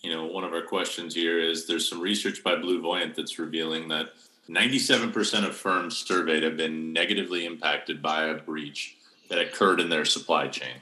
you 0.02 0.12
know, 0.12 0.26
one 0.26 0.44
of 0.44 0.54
our 0.54 0.64
questions 0.64 1.14
here 1.14 1.40
is 1.40 1.68
there's 1.68 1.88
some 1.88 2.02
research 2.02 2.44
by 2.44 2.56
BlueVoyant 2.56 3.16
that's 3.16 3.38
revealing 3.38 3.88
that 3.90 4.14
97% 4.50 5.46
of 5.48 5.56
firms 5.56 5.98
surveyed 5.98 6.44
have 6.44 6.58
been 6.58 6.92
negatively 6.92 7.46
impacted 7.46 8.02
by 8.02 8.26
a 8.26 8.36
breach 8.36 8.98
that 9.30 9.40
occurred 9.40 9.80
in 9.80 9.90
their 9.90 10.06
supply 10.06 10.48
chain. 10.48 10.76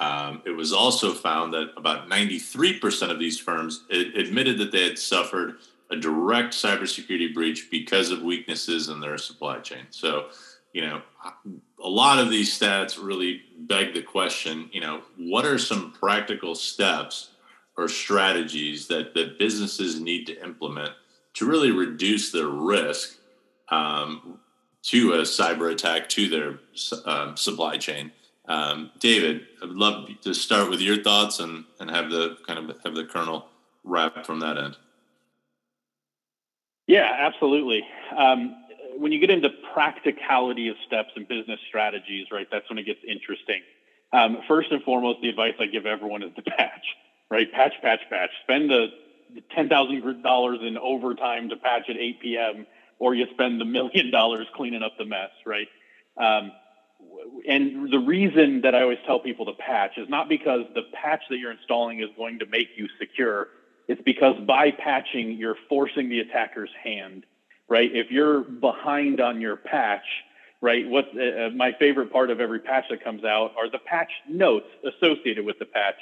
Um, 0.00 0.42
it 0.44 0.50
was 0.50 0.72
also 0.72 1.12
found 1.12 1.52
that 1.54 1.70
about 1.76 2.08
93% 2.08 3.10
of 3.10 3.18
these 3.18 3.38
firms 3.38 3.84
admitted 3.90 4.58
that 4.58 4.72
they 4.72 4.82
had 4.82 4.98
suffered 4.98 5.58
a 5.90 5.96
direct 5.96 6.54
cybersecurity 6.54 7.32
breach 7.32 7.70
because 7.70 8.10
of 8.10 8.22
weaknesses 8.22 8.88
in 8.88 9.00
their 9.00 9.18
supply 9.18 9.60
chain. 9.60 9.86
So, 9.90 10.30
you 10.72 10.80
know, 10.80 11.02
a 11.78 11.88
lot 11.88 12.18
of 12.18 12.30
these 12.30 12.58
stats 12.58 12.98
really 13.00 13.42
beg 13.58 13.94
the 13.94 14.02
question, 14.02 14.68
you 14.72 14.80
know, 14.80 15.02
what 15.16 15.44
are 15.44 15.58
some 15.58 15.92
practical 15.92 16.56
steps 16.56 17.30
or 17.76 17.88
strategies 17.88 18.86
that, 18.88 19.14
that 19.14 19.38
businesses 19.38 20.00
need 20.00 20.26
to 20.26 20.44
implement 20.44 20.90
to 21.34 21.46
really 21.46 21.70
reduce 21.70 22.30
their 22.30 22.48
risk 22.48 23.18
um, 23.68 24.38
to 24.82 25.14
a 25.14 25.18
cyber 25.18 25.72
attack 25.72 26.08
to 26.10 26.28
their 26.28 26.58
um, 27.06 27.36
supply 27.36 27.76
chain? 27.76 28.12
Um, 28.46 28.90
David, 29.00 29.46
I'd 29.62 29.70
love 29.70 30.08
to 30.22 30.34
start 30.34 30.68
with 30.68 30.80
your 30.80 31.02
thoughts 31.02 31.40
and, 31.40 31.64
and 31.80 31.90
have 31.90 32.10
the 32.10 32.36
kind 32.46 32.58
of 32.58 32.76
have 32.84 32.94
the 32.94 33.04
colonel 33.04 33.46
wrap 33.84 34.26
from 34.26 34.40
that 34.40 34.58
end. 34.58 34.76
Yeah, 36.86 37.10
absolutely. 37.18 37.82
Um, 38.16 38.56
when 38.98 39.10
you 39.12 39.18
get 39.18 39.30
into 39.30 39.48
practicality 39.72 40.68
of 40.68 40.76
steps 40.86 41.10
and 41.16 41.26
business 41.26 41.58
strategies, 41.68 42.26
right, 42.30 42.46
that's 42.50 42.68
when 42.68 42.78
it 42.78 42.84
gets 42.84 43.00
interesting. 43.06 43.62
Um, 44.12 44.38
first 44.46 44.70
and 44.70 44.82
foremost, 44.82 45.20
the 45.22 45.28
advice 45.28 45.54
I 45.58 45.66
give 45.66 45.86
everyone 45.86 46.22
is 46.22 46.30
to 46.36 46.42
patch, 46.42 46.84
right? 47.30 47.50
Patch, 47.52 47.74
patch, 47.82 48.00
patch. 48.10 48.30
Spend 48.44 48.70
the 48.70 48.88
ten 49.54 49.68
thousand 49.68 50.22
dollars 50.22 50.60
in 50.62 50.78
overtime 50.78 51.48
to 51.50 51.56
patch 51.56 51.84
at 51.88 51.96
8 51.96 52.20
p.m., 52.20 52.66
or 52.98 53.14
you 53.14 53.26
spend 53.32 53.60
the 53.60 53.64
million 53.64 54.10
dollars 54.10 54.46
cleaning 54.54 54.82
up 54.82 54.92
the 54.98 55.04
mess, 55.04 55.30
right? 55.46 55.68
Um, 56.16 56.52
and 57.48 57.90
the 57.92 57.98
reason 57.98 58.62
that 58.62 58.74
I 58.74 58.82
always 58.82 58.98
tell 59.06 59.20
people 59.20 59.46
to 59.46 59.52
patch 59.54 59.98
is 59.98 60.08
not 60.08 60.28
because 60.28 60.62
the 60.74 60.82
patch 60.94 61.22
that 61.30 61.38
you're 61.38 61.52
installing 61.52 62.00
is 62.00 62.08
going 62.16 62.38
to 62.40 62.46
make 62.46 62.68
you 62.76 62.88
secure. 63.00 63.48
It's 63.88 64.00
because 64.02 64.36
by 64.46 64.70
patching, 64.70 65.32
you're 65.32 65.56
forcing 65.68 66.08
the 66.08 66.20
attacker's 66.20 66.70
hand. 66.82 67.24
right? 67.68 67.90
If 67.94 68.10
you're 68.10 68.40
behind 68.42 69.20
on 69.20 69.40
your 69.40 69.56
patch, 69.56 70.04
right? 70.60 70.88
What 70.88 71.06
uh, 71.16 71.46
uh, 71.46 71.50
my 71.50 71.72
favorite 71.78 72.12
part 72.12 72.30
of 72.30 72.40
every 72.40 72.60
patch 72.60 72.84
that 72.90 73.04
comes 73.04 73.24
out 73.24 73.52
are 73.58 73.70
the 73.70 73.78
patch 73.78 74.10
notes 74.28 74.66
associated 74.84 75.44
with 75.44 75.58
the 75.58 75.66
patch. 75.66 75.96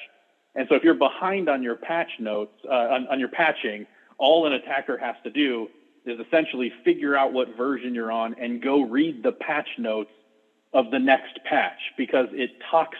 And 0.54 0.66
so 0.68 0.74
if 0.74 0.84
you're 0.84 0.94
behind 0.94 1.48
on 1.48 1.62
your 1.62 1.76
patch 1.76 2.10
notes, 2.18 2.52
uh, 2.68 2.72
on, 2.72 3.06
on 3.08 3.20
your 3.20 3.28
patching, 3.28 3.86
all 4.18 4.46
an 4.46 4.52
attacker 4.52 4.98
has 4.98 5.16
to 5.24 5.30
do 5.30 5.68
is 6.04 6.18
essentially 6.20 6.72
figure 6.84 7.16
out 7.16 7.32
what 7.32 7.56
version 7.56 7.94
you're 7.94 8.12
on 8.12 8.34
and 8.34 8.60
go 8.60 8.82
read 8.82 9.22
the 9.22 9.32
patch 9.32 9.68
notes 9.78 10.10
of 10.72 10.90
the 10.90 10.98
next 10.98 11.38
patch 11.44 11.78
because 11.96 12.26
it 12.32 12.50
talks 12.70 12.98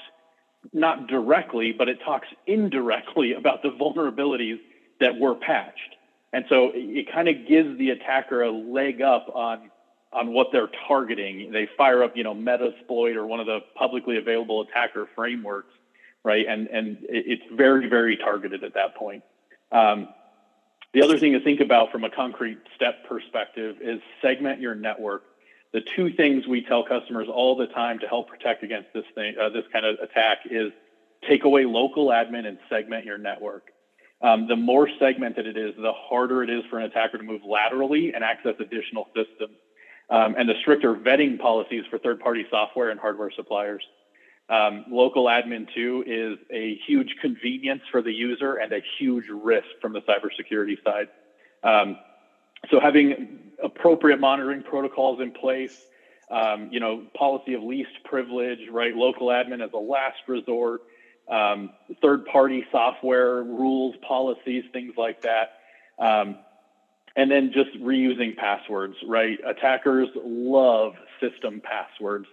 not 0.73 1.09
directly, 1.09 1.73
but 1.73 1.89
it 1.89 1.99
talks 2.05 2.29
indirectly 2.47 3.33
about 3.39 3.63
the 3.63 3.71
vulnerabilities 3.71 4.59
that 5.01 5.19
were 5.19 5.35
patched. 5.35 5.97
And 6.33 6.45
so 6.49 6.71
it, 6.71 6.79
it 6.79 7.13
kind 7.13 7.29
of 7.29 7.47
gives 7.47 7.77
the 7.79 7.91
attacker 7.91 8.43
a 8.43 8.51
leg 8.51 9.03
up 9.03 9.31
on 9.35 9.71
on 10.13 10.33
what 10.33 10.49
they're 10.53 10.71
targeting. 10.87 11.51
They 11.53 11.67
fire 11.77 12.03
up, 12.03 12.17
you 12.17 12.23
know, 12.23 12.35
Metasploit 12.35 13.17
or 13.17 13.27
one 13.27 13.41
of 13.41 13.47
the 13.47 13.61
publicly 13.75 14.19
available 14.19 14.61
attacker 14.61 15.09
frameworks, 15.17 15.73
right? 16.25 16.47
And 16.49 16.69
and 16.69 16.99
it's 17.03 17.43
very 17.53 17.89
very 17.89 18.17
targeted 18.17 18.65
at 18.65 18.75
that 18.75 18.95
point. 18.97 19.23
Um, 19.71 20.09
the 20.95 21.03
other 21.03 21.19
thing 21.19 21.33
to 21.33 21.41
think 21.41 21.61
about 21.61 21.91
from 21.91 22.05
a 22.05 22.11
concrete 22.11 22.59
step 22.77 23.07
perspective 23.09 23.77
is 23.81 24.01
segment 24.21 24.61
your 24.61 24.75
network. 24.75 25.23
The 25.73 25.81
two 25.97 26.13
things 26.13 26.47
we 26.47 26.63
tell 26.63 26.85
customers 26.85 27.29
all 27.33 27.57
the 27.57 27.67
time 27.69 27.99
to 28.01 28.07
help 28.07 28.29
protect 28.29 28.63
against 28.63 28.93
this 28.93 29.05
thing, 29.15 29.37
uh, 29.41 29.49
this 29.49 29.65
kind 29.73 29.87
of 29.87 29.97
attack, 30.01 30.41
is 30.51 30.71
take 31.27 31.45
away 31.45 31.65
local 31.65 32.09
admin 32.09 32.47
and 32.47 32.59
segment 32.69 33.07
your 33.07 33.17
network. 33.17 33.71
Um, 34.21 34.47
the 34.47 34.57
more 34.57 34.89
segmented 35.01 35.47
it 35.47 35.57
is, 35.57 35.75
the 35.77 35.93
harder 35.93 36.43
it 36.43 36.51
is 36.51 36.63
for 36.69 36.79
an 36.79 36.85
attacker 36.85 37.17
to 37.19 37.25
move 37.25 37.41
laterally 37.45 38.13
and 38.15 38.23
access 38.23 38.55
additional 38.61 39.07
systems. 39.17 39.57
Um, 40.11 40.35
and 40.37 40.49
the 40.49 40.55
stricter 40.61 40.95
vetting 40.95 41.41
policies 41.41 41.85
for 41.89 41.99
third-party 41.99 42.47
software 42.51 42.91
and 42.91 43.01
hardware 43.01 43.31
suppliers. 43.35 43.83
Um, 44.49 44.85
local 44.91 45.27
admin 45.27 45.67
2 45.75 46.05
is 46.07 46.39
a 46.51 46.79
huge 46.87 47.15
convenience 47.21 47.83
for 47.91 48.03
the 48.03 48.13
user 48.13 48.57
and 48.57 48.73
a 48.73 48.81
huge 48.99 49.29
risk 49.29 49.67
from 49.81 49.93
the 49.93 50.01
cybersecurity 50.01 50.77
side. 50.85 51.09
Um, 51.63 51.97
so 52.71 52.81
having 52.81 53.53
appropriate 53.63 54.21
monitoring 54.21 54.63
protocols 54.63 55.21
in 55.21 55.33
place, 55.33 55.87
um, 56.31 56.69
you 56.71 56.81
know, 56.81 57.05
policy 57.17 57.55
of 57.55 57.63
least 57.63 57.91
privilege, 58.05 58.69
right? 58.71 58.95
Local 58.95 59.29
admin 59.29 59.65
as 59.65 59.73
a 59.73 59.79
last 59.79 60.19
resort, 60.27 60.81
um, 61.29 61.71
third-party 62.01 62.67
software 62.71 63.43
rules, 63.43 63.95
policies, 64.07 64.65
things 64.73 64.95
like 64.97 65.23
that. 65.23 65.53
Um, 65.99 66.37
and 67.15 67.31
then 67.31 67.53
just 67.53 67.71
reusing 67.81 68.37
passwords, 68.37 68.97
right? 69.07 69.39
Attackers 69.47 70.09
love 70.17 70.95
system 71.21 71.61
passwords. 71.63 72.27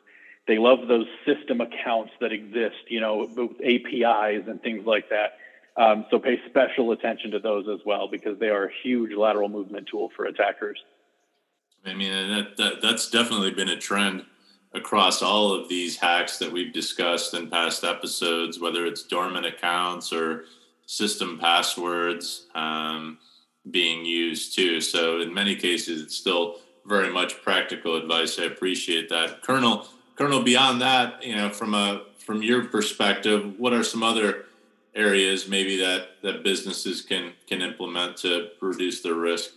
They 0.50 0.58
love 0.58 0.88
those 0.88 1.06
system 1.28 1.62
accounts 1.62 2.12
that 2.22 2.34
exist, 2.34 2.76
you 2.88 3.00
know, 3.00 3.30
APIs 3.64 4.48
and 4.48 4.60
things 4.64 4.84
like 4.84 5.08
that. 5.10 5.38
Um, 5.78 6.08
so 6.10 6.18
pay 6.18 6.42
special 6.50 6.92
attention 6.92 7.30
to 7.32 7.40
those 7.40 7.68
as 7.70 7.82
well 7.86 8.08
because 8.08 8.40
they 8.40 8.50
are 8.50 8.66
a 8.66 8.72
huge 8.82 9.16
lateral 9.16 9.48
movement 9.48 9.88
tool 9.88 10.10
for 10.16 10.26
attackers. 10.26 10.80
I 11.86 11.94
mean, 11.94 12.12
that, 12.30 12.58
that 12.58 12.82
that's 12.82 13.12
definitely 13.12 13.52
been 13.52 13.70
a 13.70 13.78
trend 13.78 14.26
across 14.74 15.22
all 15.22 15.54
of 15.54 15.70
these 15.70 15.98
hacks 15.98 16.40
that 16.40 16.52
we've 16.52 16.74
discussed 16.74 17.36
in 17.36 17.52
past 17.52 17.84
episodes, 17.84 18.60
whether 18.60 18.88
it's 18.88 19.04
dormant 19.04 19.46
accounts 19.46 20.12
or 20.12 20.46
system 20.88 21.38
passwords. 21.38 22.48
Um, 22.56 23.20
being 23.70 24.04
used 24.04 24.56
too. 24.56 24.82
So 24.82 25.22
in 25.22 25.32
many 25.32 25.56
cases, 25.56 26.02
it's 26.02 26.18
still 26.18 26.56
very 26.88 27.14
much 27.14 27.44
practical 27.44 27.98
advice. 27.98 28.40
I 28.40 28.46
appreciate 28.46 29.10
that, 29.10 29.44
Colonel. 29.44 29.88
Colonel, 30.20 30.44
beyond 30.44 30.82
that, 30.82 31.26
you 31.26 31.34
know, 31.34 31.50
from 31.50 31.74
a 31.74 32.02
from 32.18 32.44
your 32.44 32.66
perspective, 32.66 33.58
what 33.58 33.72
are 33.72 33.86
some 33.86 34.04
other 34.04 34.48
areas 34.94 35.48
maybe 35.48 35.78
that 35.78 36.22
that 36.24 36.44
businesses 36.44 37.02
can 37.02 37.32
can 37.48 37.62
implement 37.62 38.18
to 38.18 38.50
reduce 38.60 39.02
their 39.02 39.14
risk? 39.14 39.52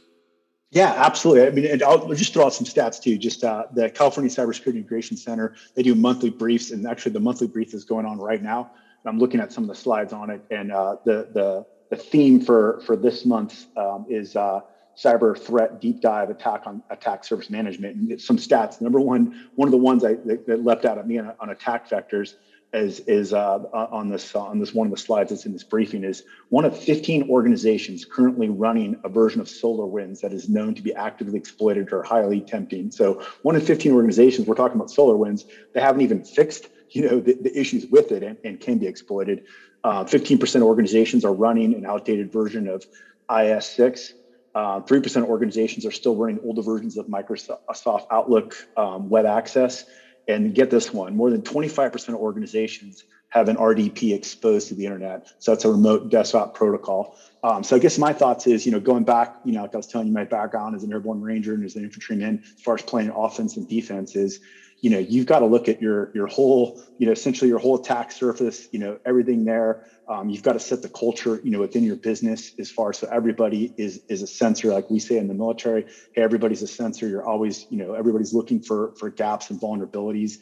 Yeah, 0.70 0.94
absolutely. 0.96 1.48
I 1.48 1.50
mean, 1.50 1.66
and 1.66 1.82
I'll 1.82 2.08
just 2.14 2.32
throw 2.32 2.46
out 2.46 2.54
some 2.54 2.64
stats 2.64 3.02
too. 3.02 3.18
Just 3.18 3.42
uh, 3.42 3.64
the 3.74 3.90
California 3.90 4.30
Cybersecurity 4.30 4.76
Integration 4.76 5.16
Center, 5.16 5.56
they 5.74 5.82
do 5.82 5.96
monthly 5.96 6.30
briefs, 6.30 6.70
and 6.70 6.86
actually 6.86 7.10
the 7.10 7.20
monthly 7.20 7.48
brief 7.48 7.74
is 7.74 7.82
going 7.82 8.06
on 8.06 8.18
right 8.18 8.40
now. 8.40 8.70
I'm 9.04 9.18
looking 9.18 9.40
at 9.40 9.52
some 9.52 9.64
of 9.64 9.68
the 9.68 9.74
slides 9.74 10.12
on 10.12 10.30
it, 10.30 10.44
and 10.52 10.70
uh, 10.70 10.94
the 11.04 11.26
the 11.34 11.66
the 11.90 11.96
theme 11.96 12.40
for 12.40 12.80
for 12.86 12.94
this 12.94 13.26
month 13.26 13.66
um, 13.76 14.06
is 14.08 14.36
uh, 14.36 14.60
cyber 14.96 15.38
threat 15.38 15.80
deep 15.80 16.00
dive 16.00 16.30
attack 16.30 16.62
on 16.66 16.82
attack 16.90 17.24
surface 17.24 17.50
management 17.50 17.96
and 17.96 18.20
some 18.20 18.36
stats 18.36 18.80
number 18.80 19.00
one 19.00 19.48
one 19.54 19.66
of 19.66 19.72
the 19.72 19.78
ones 19.78 20.04
I, 20.04 20.14
that, 20.14 20.46
that 20.46 20.64
leapt 20.64 20.84
out 20.84 20.98
at 20.98 21.06
me 21.06 21.18
on, 21.18 21.32
on 21.40 21.50
attack 21.50 21.88
vectors 21.88 22.34
is 22.72 23.00
is 23.00 23.32
uh, 23.32 23.58
uh 23.58 23.88
on 23.90 24.08
this 24.08 24.34
uh, 24.34 24.40
on 24.40 24.58
this 24.58 24.72
one 24.74 24.86
of 24.86 24.90
the 24.90 24.96
slides 24.96 25.30
that's 25.30 25.44
in 25.44 25.52
this 25.52 25.64
briefing 25.64 26.04
is 26.04 26.24
one 26.48 26.64
of 26.64 26.78
15 26.78 27.28
organizations 27.28 28.04
currently 28.04 28.48
running 28.48 28.98
a 29.04 29.08
version 29.08 29.40
of 29.40 29.46
SolarWinds 29.46 30.20
that 30.20 30.32
is 30.32 30.48
known 30.48 30.74
to 30.74 30.82
be 30.82 30.94
actively 30.94 31.38
exploited 31.38 31.92
or 31.92 32.02
highly 32.02 32.40
tempting. 32.40 32.90
So 32.90 33.22
one 33.42 33.56
of 33.56 33.64
15 33.64 33.92
organizations 33.92 34.46
we're 34.46 34.54
talking 34.54 34.76
about 34.76 34.88
SolarWinds 34.88 35.44
they 35.74 35.80
haven't 35.80 36.02
even 36.02 36.24
fixed 36.24 36.68
you 36.90 37.08
know 37.08 37.20
the, 37.20 37.34
the 37.34 37.58
issues 37.58 37.86
with 37.86 38.12
it 38.12 38.22
and, 38.22 38.38
and 38.44 38.60
can 38.60 38.78
be 38.78 38.86
exploited. 38.86 39.44
Uh, 39.84 40.04
15% 40.04 40.56
of 40.56 40.62
organizations 40.62 41.24
are 41.24 41.32
running 41.32 41.74
an 41.74 41.84
outdated 41.84 42.32
version 42.32 42.68
of 42.68 42.86
IS6. 43.28 44.12
Uh, 44.54 44.80
3% 44.80 45.16
of 45.16 45.24
organizations 45.24 45.86
are 45.86 45.90
still 45.90 46.14
running 46.14 46.40
older 46.44 46.62
versions 46.62 46.96
of 46.98 47.06
Microsoft 47.06 48.06
Outlook 48.10 48.54
um, 48.76 49.08
web 49.08 49.26
access. 49.26 49.84
And 50.28 50.54
get 50.54 50.70
this 50.70 50.92
one 50.92 51.16
more 51.16 51.30
than 51.30 51.42
25% 51.42 52.08
of 52.10 52.14
organizations 52.14 53.02
have 53.30 53.48
an 53.48 53.56
RDP 53.56 54.14
exposed 54.14 54.68
to 54.68 54.74
the 54.74 54.84
internet. 54.84 55.26
So 55.38 55.52
that's 55.52 55.64
a 55.64 55.70
remote 55.70 56.10
desktop 56.10 56.54
protocol. 56.54 57.16
Um, 57.42 57.64
so 57.64 57.74
I 57.74 57.78
guess 57.78 57.98
my 57.98 58.12
thoughts 58.12 58.46
is, 58.46 58.66
you 58.66 58.72
know, 58.72 58.78
going 58.78 59.04
back, 59.04 59.36
you 59.42 59.52
know, 59.52 59.62
like 59.62 59.74
I 59.74 59.78
was 59.78 59.86
telling 59.86 60.06
you, 60.06 60.12
my 60.12 60.24
background 60.24 60.76
as 60.76 60.84
an 60.84 60.92
airborne 60.92 61.22
ranger 61.22 61.54
and 61.54 61.64
as 61.64 61.74
an 61.76 61.84
infantryman, 61.84 62.42
as 62.44 62.62
far 62.62 62.74
as 62.74 62.82
playing 62.82 63.08
offense 63.08 63.56
and 63.56 63.66
defense 63.66 64.14
is, 64.14 64.40
you 64.82 64.90
know 64.90 64.98
you've 64.98 65.26
got 65.26 65.38
to 65.38 65.46
look 65.46 65.68
at 65.68 65.80
your 65.80 66.10
your 66.14 66.26
whole 66.26 66.78
you 66.98 67.06
know 67.06 67.12
essentially 67.12 67.48
your 67.48 67.58
whole 67.58 67.76
attack 67.76 68.12
surface 68.12 68.68
you 68.72 68.78
know 68.78 68.98
everything 69.06 69.44
there. 69.46 69.84
Um, 70.08 70.28
you've 70.28 70.42
got 70.42 70.54
to 70.54 70.58
set 70.58 70.82
the 70.82 70.88
culture 70.88 71.40
you 71.42 71.50
know 71.50 71.60
within 71.60 71.84
your 71.84 71.96
business 71.96 72.52
as 72.58 72.70
far 72.70 72.92
so 72.92 73.08
everybody 73.10 73.72
is 73.78 74.02
is 74.08 74.20
a 74.20 74.26
sensor 74.26 74.72
like 74.72 74.90
we 74.90 74.98
say 74.98 75.16
in 75.16 75.28
the 75.28 75.34
military 75.34 75.86
hey 76.14 76.22
everybody's 76.22 76.62
a 76.62 76.66
sensor. 76.66 77.08
You're 77.08 77.24
always 77.24 77.64
you 77.70 77.78
know 77.78 77.94
everybody's 77.94 78.34
looking 78.34 78.60
for 78.60 78.92
for 78.98 79.08
gaps 79.08 79.50
and 79.50 79.60
vulnerabilities 79.60 80.32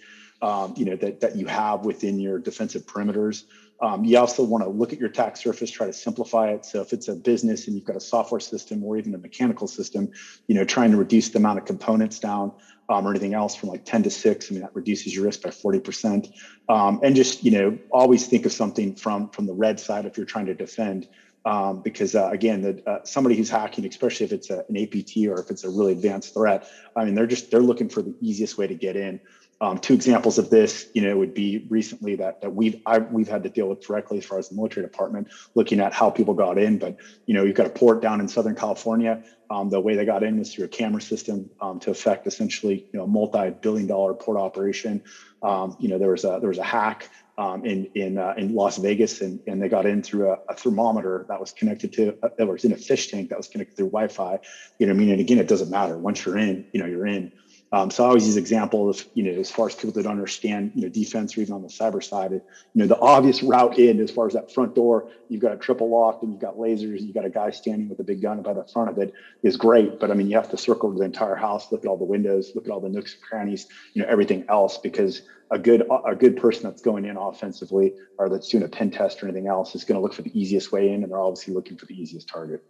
um, 0.43 0.73
you 0.77 0.87
know 0.87 0.97
that 0.97 1.21
that 1.21 1.37
you 1.37 1.47
have 1.47 1.85
within 1.85 2.19
your 2.19 2.39
defensive 2.39 2.87
perimeters 2.87 3.43
um, 3.83 4.05
you 4.05 4.19
also 4.19 4.45
want 4.45 4.65
to 4.65 4.71
look 4.71 4.93
at 4.93 4.99
your 4.99 5.09
attack 5.09 5.37
surface, 5.37 5.71
try 5.71 5.87
to 5.87 5.93
simplify 5.93 6.51
it. 6.51 6.65
So 6.67 6.81
if 6.81 6.93
it's 6.93 7.09
a 7.09 7.15
business 7.15 7.67
and 7.67 7.75
you've 7.77 7.87
got 7.87 7.97
a 7.97 8.01
software 8.01 8.41
system 8.41 8.85
or 8.85 8.97
even 8.97 9.15
a 9.15 9.19
mechanical 9.19 9.67
system, 9.67 10.11
you 10.47 10.55
know, 10.55 10.65
trying 10.65 10.91
to 10.91 10.97
reduce 10.97 11.31
the 11.31 11.39
amount 11.39 11.59
of 11.59 11.65
components 11.65 12.19
down 12.19 12.53
um, 12.91 13.07
or 13.07 13.11
anything 13.11 13.35
else 13.35 13.55
from 13.55 13.69
like 13.69 13.85
10 13.85 14.03
to 14.03 14.11
6 14.11 14.51
i 14.51 14.53
mean 14.53 14.63
that 14.63 14.75
reduces 14.75 15.15
your 15.15 15.25
risk 15.25 15.43
by 15.43 15.51
40% 15.51 16.33
um, 16.69 17.01
and 17.03 17.15
just 17.15 17.45
you 17.45 17.53
know 17.53 17.79
always 17.93 18.27
think 18.27 18.45
of 18.45 18.53
something 18.53 18.97
from 18.97 19.31
from 19.31 19.47
the 19.47 19.55
red 19.55 19.79
side 19.81 20.05
if 20.05 20.17
you're 20.17 20.27
trying 20.27 20.47
to 20.47 20.55
defend. 20.55 21.09
Um, 21.47 21.81
because 21.81 22.15
uh, 22.15 22.29
again 22.29 22.61
the, 22.61 22.83
uh, 22.87 23.03
somebody 23.05 23.35
who's 23.35 23.49
hacking 23.49 23.87
especially 23.87 24.27
if 24.27 24.33
it's 24.33 24.51
a, 24.51 24.63
an 24.69 24.77
apt 24.77 25.17
or 25.27 25.41
if 25.41 25.51
it's 25.51 25.65
a 25.65 25.71
really 25.71 25.93
advanced 25.93 26.35
threat 26.35 26.69
i 26.95 27.03
mean 27.03 27.15
they're 27.15 27.27
just 27.27 27.51
they're 27.51 27.61
looking 27.61 27.89
for 27.89 28.03
the 28.03 28.15
easiest 28.21 28.59
way 28.59 28.67
to 28.67 28.75
get 28.75 28.95
in 28.95 29.19
um, 29.61 29.79
two 29.79 29.93
examples 29.93 30.39
of 30.39 30.49
this, 30.49 30.89
you 30.95 31.03
know, 31.03 31.17
would 31.19 31.35
be 31.35 31.67
recently 31.69 32.17
that, 32.17 32.41
that 32.41 32.55
we've 32.55 32.77
I, 32.87 32.99
we've 32.99 33.29
had 33.29 33.43
to 33.43 33.51
deal 33.51 33.69
with 33.69 33.81
directly 33.81 34.19
as 34.19 34.25
far 34.25 34.39
as 34.39 34.49
the 34.49 34.55
military 34.55 34.87
department, 34.87 35.29
looking 35.55 35.81
at 35.81 35.93
how 35.93 36.11
people 36.11 36.35
got 36.35 36.59
in. 36.59 36.79
But 36.79 36.97
you 37.27 37.35
know, 37.35 37.45
you've 37.45 37.57
got 37.57 37.67
a 37.67 37.71
port 37.71 38.01
down 38.01 38.21
in 38.21 38.29
Southern 38.29 38.55
California. 38.55 39.23
Um, 39.51 39.69
the 39.69 39.81
way 39.81 39.97
they 39.97 40.05
got 40.05 40.23
in 40.23 40.39
was 40.39 40.55
through 40.55 40.67
a 40.67 40.69
camera 40.69 41.03
system 41.03 41.51
um, 41.61 41.79
to 41.81 41.91
affect 41.91 42.27
essentially, 42.27 42.87
you 42.93 43.01
know, 43.01 43.07
multi-billion-dollar 43.07 44.15
port 44.15 44.39
operation. 44.39 45.03
Um, 45.43 45.77
you 45.79 45.89
know, 45.89 45.99
there 45.99 46.11
was 46.11 46.25
a 46.25 46.39
there 46.41 46.49
was 46.49 46.59
a 46.59 46.65
hack 46.65 47.11
um, 47.37 47.65
in 47.65 47.91
in 47.95 48.17
uh, 48.17 48.35
in 48.39 48.55
Las 48.55 48.79
Vegas, 48.79 49.21
and, 49.21 49.41
and 49.47 49.61
they 49.61 49.69
got 49.69 49.85
in 49.85 50.03
through 50.03 50.31
a, 50.31 50.39
a 50.49 50.55
thermometer 50.55 51.27
that 51.29 51.39
was 51.39 51.53
connected 51.53 51.93
to 51.95 52.17
uh, 52.23 52.29
that 52.39 52.47
was 52.47 52.65
in 52.65 52.73
a 52.73 52.77
fish 52.77 53.09
tank 53.09 53.29
that 53.29 53.39
was 53.39 53.49
connected 53.49 53.77
through 53.77 53.91
Wi-Fi. 53.91 54.39
You 54.79 54.87
know, 54.87 54.93
I 54.93 54.97
mean, 54.97 55.11
and 55.11 55.21
again, 55.21 55.39
it 55.39 55.49
doesn't 55.49 55.71
matter 55.71 55.99
once 55.99 56.25
you're 56.25 56.39
in, 56.39 56.65
you 56.73 56.81
know, 56.81 56.87
you're 56.87 57.07
in. 57.07 57.33
Um, 57.73 57.89
so 57.89 58.03
I 58.05 58.09
always 58.09 58.27
use 58.27 58.37
example 58.37 58.91
of, 58.91 59.07
you 59.15 59.23
know, 59.23 59.39
as 59.39 59.49
far 59.51 59.69
as 59.69 59.77
people 59.77 59.93
that 59.93 60.07
understand, 60.07 60.73
you 60.75 60.83
know, 60.83 60.89
defense 60.89 61.37
or 61.37 61.41
even 61.43 61.55
on 61.55 61.63
the 61.63 61.69
cyber 61.69 62.03
side, 62.03 62.33
you 62.33 62.41
know, 62.75 62.87
the 62.87 62.99
obvious 62.99 63.45
route 63.45 63.79
in 63.79 64.01
as 64.01 64.11
far 64.11 64.27
as 64.27 64.33
that 64.33 64.51
front 64.51 64.75
door, 64.75 65.07
you've 65.29 65.41
got 65.41 65.53
a 65.53 65.57
triple 65.57 65.89
lock 65.89 66.19
and 66.23 66.33
you've 66.33 66.41
got 66.41 66.57
lasers, 66.57 67.01
you've 67.01 67.15
got 67.15 67.25
a 67.25 67.31
guy 67.31 67.51
standing 67.51 67.89
with 67.89 68.01
a 68.01 68.05
big 68.05 68.21
gun 68.23 68.43
by 68.43 68.53
the 68.53 68.65
front 68.73 68.91
of 68.91 68.99
it 68.99 69.13
is 69.45 69.57
great. 69.57 70.01
But 70.01 70.11
I 70.11 70.15
mean, 70.15 70.29
you 70.29 70.37
have 70.37 70.51
to 70.51 70.59
circle 70.59 70.93
the 70.93 71.05
entire 71.05 71.37
house, 71.37 71.71
look 71.71 71.85
at 71.85 71.89
all 71.89 71.97
the 71.97 72.05
windows, 72.05 72.51
look 72.57 72.67
at 72.67 72.73
all 72.73 72.81
the 72.81 72.89
nooks 72.89 73.15
and 73.15 73.23
crannies, 73.23 73.67
you 73.95 74.03
know, 74.03 74.09
everything 74.09 74.45
else, 74.49 74.79
because 74.83 75.23
a 75.53 75.59
good 75.59 75.85
a 76.07 76.15
good 76.15 76.37
person 76.37 76.63
that's 76.65 76.83
going 76.83 77.05
in 77.05 77.17
offensively 77.17 77.95
or 78.19 78.29
that's 78.29 78.49
doing 78.49 78.65
a 78.65 78.69
pen 78.69 78.91
test 78.91 79.23
or 79.23 79.27
anything 79.27 79.49
else 79.49 79.75
is 79.77 79.85
going 79.85 79.97
to 79.97 80.03
look 80.03 80.15
for 80.15 80.23
the 80.23 80.41
easiest 80.41 80.73
way 80.73 80.91
in, 80.93 81.03
and 81.03 81.11
they're 81.13 81.21
obviously 81.21 81.55
looking 81.55 81.77
for 81.77 81.87
the 81.87 81.95
easiest 81.95 82.29
target. 82.29 82.61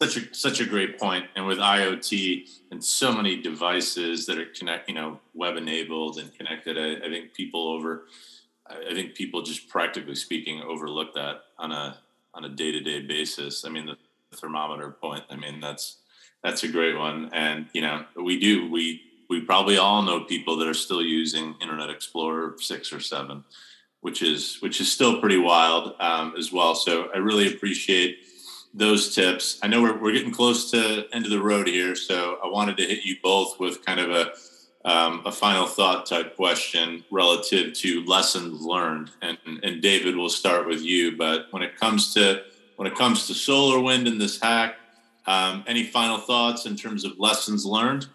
Such 0.00 0.16
a 0.16 0.34
such 0.34 0.60
a 0.60 0.64
great 0.64 0.98
point. 0.98 1.26
And 1.34 1.46
with 1.46 1.58
IoT 1.58 2.48
and 2.70 2.82
so 2.82 3.12
many 3.12 3.40
devices 3.40 4.26
that 4.26 4.38
are 4.38 4.46
connect, 4.46 4.88
you 4.88 4.94
know, 4.94 5.20
web 5.34 5.56
enabled 5.56 6.18
and 6.18 6.32
connected, 6.36 6.78
I, 6.78 7.06
I 7.06 7.10
think 7.10 7.34
people 7.34 7.68
over, 7.68 8.06
I 8.68 8.94
think 8.94 9.14
people 9.14 9.42
just 9.42 9.68
practically 9.68 10.14
speaking 10.14 10.62
overlook 10.62 11.14
that 11.14 11.42
on 11.58 11.72
a 11.72 11.98
on 12.34 12.44
a 12.44 12.48
day 12.48 12.70
to 12.72 12.80
day 12.80 13.00
basis. 13.00 13.64
I 13.64 13.70
mean, 13.70 13.86
the 13.86 13.96
thermometer 14.36 14.90
point. 14.90 15.24
I 15.30 15.36
mean, 15.36 15.60
that's 15.60 15.98
that's 16.44 16.62
a 16.62 16.68
great 16.68 16.96
one. 16.96 17.30
And 17.32 17.66
you 17.72 17.82
know, 17.82 18.04
we 18.16 18.38
do 18.38 18.70
we 18.70 19.02
we 19.28 19.40
probably 19.40 19.78
all 19.78 20.02
know 20.02 20.20
people 20.20 20.56
that 20.58 20.68
are 20.68 20.74
still 20.74 21.02
using 21.02 21.56
Internet 21.60 21.90
Explorer 21.90 22.54
six 22.58 22.92
or 22.92 23.00
seven, 23.00 23.44
which 24.00 24.22
is 24.22 24.58
which 24.60 24.80
is 24.80 24.90
still 24.90 25.20
pretty 25.20 25.38
wild 25.38 25.94
um, 25.98 26.34
as 26.38 26.52
well. 26.52 26.76
So 26.76 27.08
I 27.12 27.18
really 27.18 27.52
appreciate 27.52 28.18
those 28.74 29.14
tips. 29.14 29.58
I 29.62 29.68
know 29.68 29.82
we're, 29.82 30.00
we're 30.00 30.12
getting 30.12 30.32
close 30.32 30.70
to 30.70 31.06
end 31.12 31.24
of 31.24 31.30
the 31.30 31.40
road 31.40 31.66
here, 31.66 31.94
so 31.94 32.38
I 32.42 32.48
wanted 32.48 32.76
to 32.78 32.84
hit 32.84 33.04
you 33.04 33.16
both 33.22 33.58
with 33.58 33.84
kind 33.84 34.00
of 34.00 34.10
a 34.10 34.32
um, 34.84 35.22
a 35.26 35.32
final 35.32 35.66
thought 35.66 36.06
type 36.06 36.36
question 36.36 37.04
relative 37.10 37.74
to 37.74 38.04
lessons 38.04 38.62
learned. 38.62 39.10
And, 39.20 39.36
and 39.62 39.82
David, 39.82 40.16
we'll 40.16 40.28
start 40.28 40.66
with 40.66 40.82
you. 40.82 41.16
But 41.16 41.46
when 41.50 41.62
it 41.62 41.76
comes 41.76 42.14
to 42.14 42.42
when 42.76 42.86
it 42.86 42.94
comes 42.94 43.26
to 43.26 43.34
solar 43.34 43.80
wind 43.80 44.06
and 44.06 44.20
this 44.20 44.40
hack, 44.40 44.76
um, 45.26 45.64
any 45.66 45.84
final 45.84 46.18
thoughts 46.18 46.64
in 46.64 46.76
terms 46.76 47.04
of 47.04 47.18
lessons 47.18 47.66
learned? 47.66 48.06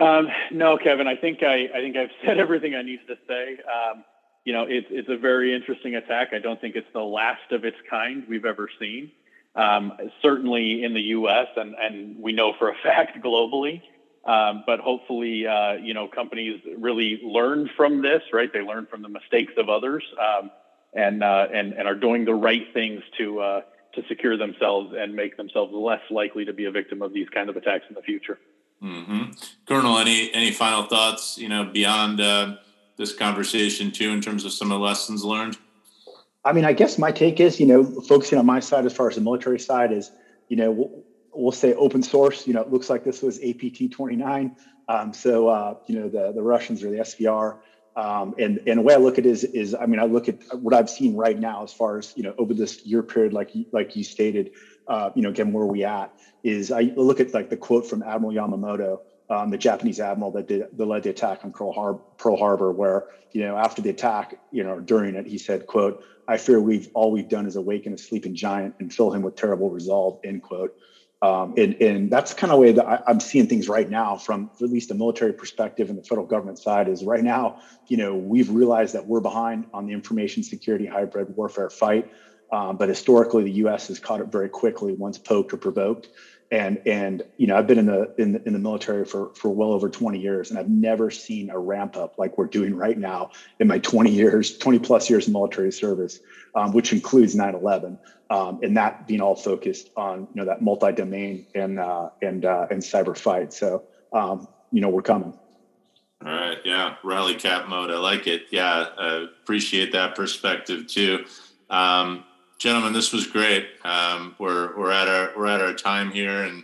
Um, 0.00 0.28
no, 0.50 0.78
Kevin. 0.78 1.06
I 1.06 1.14
think 1.14 1.42
I, 1.42 1.68
I 1.74 1.80
think 1.80 1.96
I've 1.96 2.10
said 2.24 2.38
everything 2.40 2.74
I 2.74 2.82
needed 2.82 3.06
to 3.06 3.18
say. 3.28 3.58
Um, 3.58 4.04
you 4.44 4.52
know, 4.52 4.64
it's 4.68 4.86
it's 4.90 5.08
a 5.08 5.16
very 5.16 5.54
interesting 5.54 5.94
attack. 5.94 6.28
I 6.32 6.38
don't 6.38 6.60
think 6.60 6.76
it's 6.76 6.92
the 6.92 7.00
last 7.00 7.52
of 7.52 7.64
its 7.64 7.76
kind 7.88 8.24
we've 8.28 8.44
ever 8.44 8.68
seen. 8.78 9.10
Um, 9.54 9.92
certainly 10.22 10.84
in 10.84 10.94
the 10.94 11.00
U.S. 11.00 11.48
and 11.56 11.74
and 11.74 12.16
we 12.22 12.32
know 12.32 12.54
for 12.58 12.70
a 12.70 12.74
fact 12.82 13.22
globally. 13.22 13.82
Um, 14.24 14.64
but 14.66 14.80
hopefully, 14.80 15.46
uh, 15.46 15.72
you 15.74 15.94
know, 15.94 16.06
companies 16.06 16.60
really 16.76 17.20
learn 17.22 17.70
from 17.74 18.02
this, 18.02 18.22
right? 18.34 18.52
They 18.52 18.60
learn 18.60 18.86
from 18.86 19.00
the 19.00 19.08
mistakes 19.08 19.54
of 19.56 19.70
others, 19.70 20.04
um, 20.18 20.50
and 20.92 21.24
uh, 21.24 21.48
and 21.52 21.72
and 21.72 21.88
are 21.88 21.94
doing 21.94 22.26
the 22.26 22.34
right 22.34 22.66
things 22.74 23.02
to 23.16 23.40
uh, 23.40 23.60
to 23.94 24.02
secure 24.08 24.36
themselves 24.36 24.94
and 24.96 25.14
make 25.14 25.36
themselves 25.36 25.72
less 25.72 26.02
likely 26.10 26.44
to 26.44 26.52
be 26.52 26.66
a 26.66 26.70
victim 26.70 27.00
of 27.00 27.12
these 27.12 27.28
kind 27.30 27.48
of 27.48 27.56
attacks 27.56 27.84
in 27.88 27.94
the 27.94 28.02
future. 28.02 28.38
Mm-hmm. 28.82 29.32
Colonel, 29.66 29.98
any 29.98 30.32
any 30.34 30.50
final 30.50 30.84
thoughts? 30.84 31.38
You 31.38 31.48
know, 31.48 31.64
beyond 31.64 32.20
uh, 32.20 32.56
this 33.00 33.14
conversation 33.14 33.90
too, 33.90 34.10
in 34.10 34.20
terms 34.20 34.44
of 34.44 34.52
some 34.52 34.70
of 34.70 34.78
the 34.78 34.84
lessons 34.84 35.24
learned. 35.24 35.56
I 36.44 36.52
mean, 36.52 36.64
I 36.64 36.72
guess 36.72 36.98
my 36.98 37.10
take 37.10 37.40
is, 37.40 37.58
you 37.58 37.66
know, 37.66 37.82
focusing 37.82 38.38
on 38.38 38.46
my 38.46 38.60
side 38.60 38.86
as 38.86 38.92
far 38.92 39.08
as 39.08 39.16
the 39.16 39.20
military 39.22 39.58
side 39.58 39.90
is, 39.90 40.10
you 40.48 40.56
know, 40.56 40.70
we'll, 40.70 41.04
we'll 41.34 41.52
say 41.52 41.74
open 41.74 42.02
source. 42.02 42.46
You 42.46 42.54
know, 42.54 42.60
it 42.60 42.70
looks 42.70 42.88
like 42.88 43.02
this 43.04 43.22
was 43.22 43.40
APT 43.42 43.90
29. 43.90 44.56
Um, 44.88 45.12
so, 45.12 45.48
uh, 45.48 45.74
you 45.86 45.98
know, 45.98 46.08
the 46.08 46.32
the 46.32 46.42
Russians 46.42 46.84
or 46.84 46.90
the 46.90 46.98
SVR. 46.98 47.58
Um, 47.96 48.34
and 48.38 48.60
and 48.66 48.78
the 48.78 48.82
way 48.82 48.94
I 48.94 48.98
look 48.98 49.18
at 49.18 49.26
it 49.26 49.30
is 49.30 49.44
is 49.44 49.74
I 49.74 49.86
mean 49.86 49.98
I 49.98 50.04
look 50.04 50.28
at 50.28 50.36
what 50.54 50.74
I've 50.74 50.88
seen 50.88 51.16
right 51.16 51.38
now 51.38 51.64
as 51.64 51.72
far 51.72 51.98
as 51.98 52.12
you 52.16 52.22
know 52.22 52.34
over 52.38 52.54
this 52.54 52.86
year 52.86 53.02
period 53.02 53.32
like 53.32 53.50
like 53.72 53.96
you 53.96 54.04
stated 54.04 54.52
uh, 54.86 55.10
you 55.16 55.22
know 55.22 55.30
again 55.30 55.52
where 55.52 55.66
we 55.66 55.84
at 55.84 56.14
is 56.44 56.70
I 56.70 56.82
look 56.94 57.18
at 57.18 57.34
like 57.34 57.50
the 57.50 57.56
quote 57.56 57.90
from 57.90 58.04
Admiral 58.04 58.32
Yamamoto 58.32 59.00
um, 59.30 59.50
the 59.50 59.58
Japanese 59.58 60.00
admiral 60.00 60.32
that 60.32 60.48
did 60.48 60.64
that 60.72 60.84
led 60.84 61.04
the 61.04 61.10
attack 61.10 61.44
on 61.44 61.52
Pearl 61.52 61.72
Harbor, 61.72 62.00
Pearl 62.18 62.36
Harbor 62.36 62.72
where 62.72 63.04
you 63.32 63.42
know 63.42 63.56
after 63.56 63.80
the 63.80 63.90
attack 63.90 64.34
you 64.50 64.64
know 64.64 64.80
during 64.80 65.14
it 65.14 65.26
he 65.26 65.38
said 65.38 65.66
quote 65.66 66.02
I 66.28 66.36
fear 66.36 66.60
we've 66.60 66.88
all 66.94 67.10
we've 67.10 67.28
done 67.28 67.46
is 67.46 67.56
awaken 67.56 67.92
a 67.94 67.98
sleeping 67.98 68.34
giant 68.34 68.74
and 68.80 68.92
fill 68.92 69.12
him 69.12 69.22
with 69.22 69.36
terrible 69.36 69.70
resolve 69.70 70.18
end 70.24 70.42
quote 70.42 70.72
um, 71.22 71.52
and, 71.58 71.74
and 71.82 72.10
that's 72.10 72.32
kind 72.32 72.50
of 72.50 72.56
the 72.56 72.62
way 72.62 72.72
that 72.72 72.86
I, 72.86 73.02
am 73.06 73.20
seeing 73.20 73.46
things 73.46 73.68
right 73.68 73.88
now 73.88 74.16
from 74.16 74.50
at 74.62 74.70
least 74.70 74.90
a 74.90 74.94
military 74.94 75.34
perspective 75.34 75.90
and 75.90 75.98
the 75.98 76.02
federal 76.02 76.26
government 76.26 76.58
side 76.58 76.88
is 76.88 77.04
right 77.04 77.22
now, 77.22 77.56
you 77.88 77.98
know, 77.98 78.16
we've 78.16 78.48
realized 78.48 78.94
that 78.94 79.06
we're 79.06 79.20
behind 79.20 79.66
on 79.74 79.86
the 79.86 79.92
information 79.92 80.42
security 80.42 80.86
hybrid 80.86 81.28
warfare 81.36 81.68
fight. 81.68 82.08
Um, 82.50 82.78
but 82.78 82.88
historically, 82.88 83.44
the 83.44 83.52
U.S. 83.52 83.88
has 83.88 84.00
caught 84.00 84.20
it 84.20 84.28
very 84.28 84.48
quickly 84.48 84.94
once 84.94 85.18
poked 85.18 85.52
or 85.52 85.56
provoked. 85.58 86.08
And 86.50 86.80
and 86.84 87.22
you 87.36 87.46
know, 87.46 87.56
I've 87.56 87.66
been 87.66 87.78
in 87.78 87.86
the 87.86 88.12
in 88.18 88.32
the, 88.32 88.42
in 88.46 88.52
the 88.52 88.58
military 88.58 89.04
for 89.04 89.30
for 89.34 89.50
well 89.50 89.72
over 89.72 89.88
20 89.88 90.18
years, 90.18 90.50
and 90.50 90.58
I've 90.58 90.68
never 90.68 91.10
seen 91.10 91.50
a 91.50 91.58
ramp 91.58 91.96
up 91.96 92.14
like 92.18 92.36
we're 92.36 92.46
doing 92.46 92.74
right 92.74 92.98
now 92.98 93.30
in 93.60 93.68
my 93.68 93.78
20 93.78 94.10
years, 94.10 94.58
20 94.58 94.80
plus 94.80 95.08
years 95.08 95.28
of 95.28 95.32
military 95.32 95.70
service, 95.70 96.18
um, 96.56 96.72
which 96.72 96.92
includes 96.92 97.36
9/11 97.36 97.98
um, 98.30 98.60
and 98.62 98.76
that 98.76 99.06
being 99.06 99.20
all 99.20 99.34
focused 99.34 99.90
on 99.96 100.20
you 100.20 100.36
know 100.36 100.44
that 100.46 100.62
multi-domain 100.62 101.46
and 101.54 101.78
uh, 101.78 102.08
and 102.22 102.44
uh, 102.44 102.66
and 102.70 102.80
cyber 102.80 103.16
fight. 103.16 103.52
So 103.52 103.84
um, 104.12 104.46
you 104.70 104.80
know 104.80 104.88
we're 104.88 105.02
coming. 105.02 105.34
All 106.24 106.32
right, 106.32 106.58
yeah, 106.64 106.96
rally 107.02 107.34
cap 107.34 107.68
mode. 107.68 107.90
I 107.90 107.96
like 107.96 108.26
it. 108.26 108.42
Yeah, 108.50 108.86
uh, 108.96 109.26
appreciate 109.42 109.92
that 109.92 110.14
perspective 110.14 110.86
too, 110.86 111.24
um, 111.68 112.24
gentlemen. 112.60 112.92
This 112.92 113.12
was 113.12 113.26
great. 113.26 113.66
Um, 113.84 114.36
we're 114.38 114.78
we're 114.78 114.92
at 114.92 115.08
our 115.08 115.32
we're 115.36 115.46
at 115.46 115.60
our 115.60 115.74
time 115.74 116.12
here, 116.12 116.44
and 116.44 116.62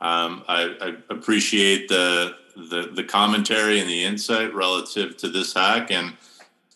um, 0.00 0.44
I, 0.46 0.76
I 0.80 0.96
appreciate 1.10 1.88
the, 1.88 2.36
the 2.56 2.92
the 2.94 3.02
commentary 3.02 3.80
and 3.80 3.88
the 3.88 4.04
insight 4.04 4.54
relative 4.54 5.16
to 5.16 5.28
this 5.28 5.54
hack, 5.54 5.90
and 5.90 6.16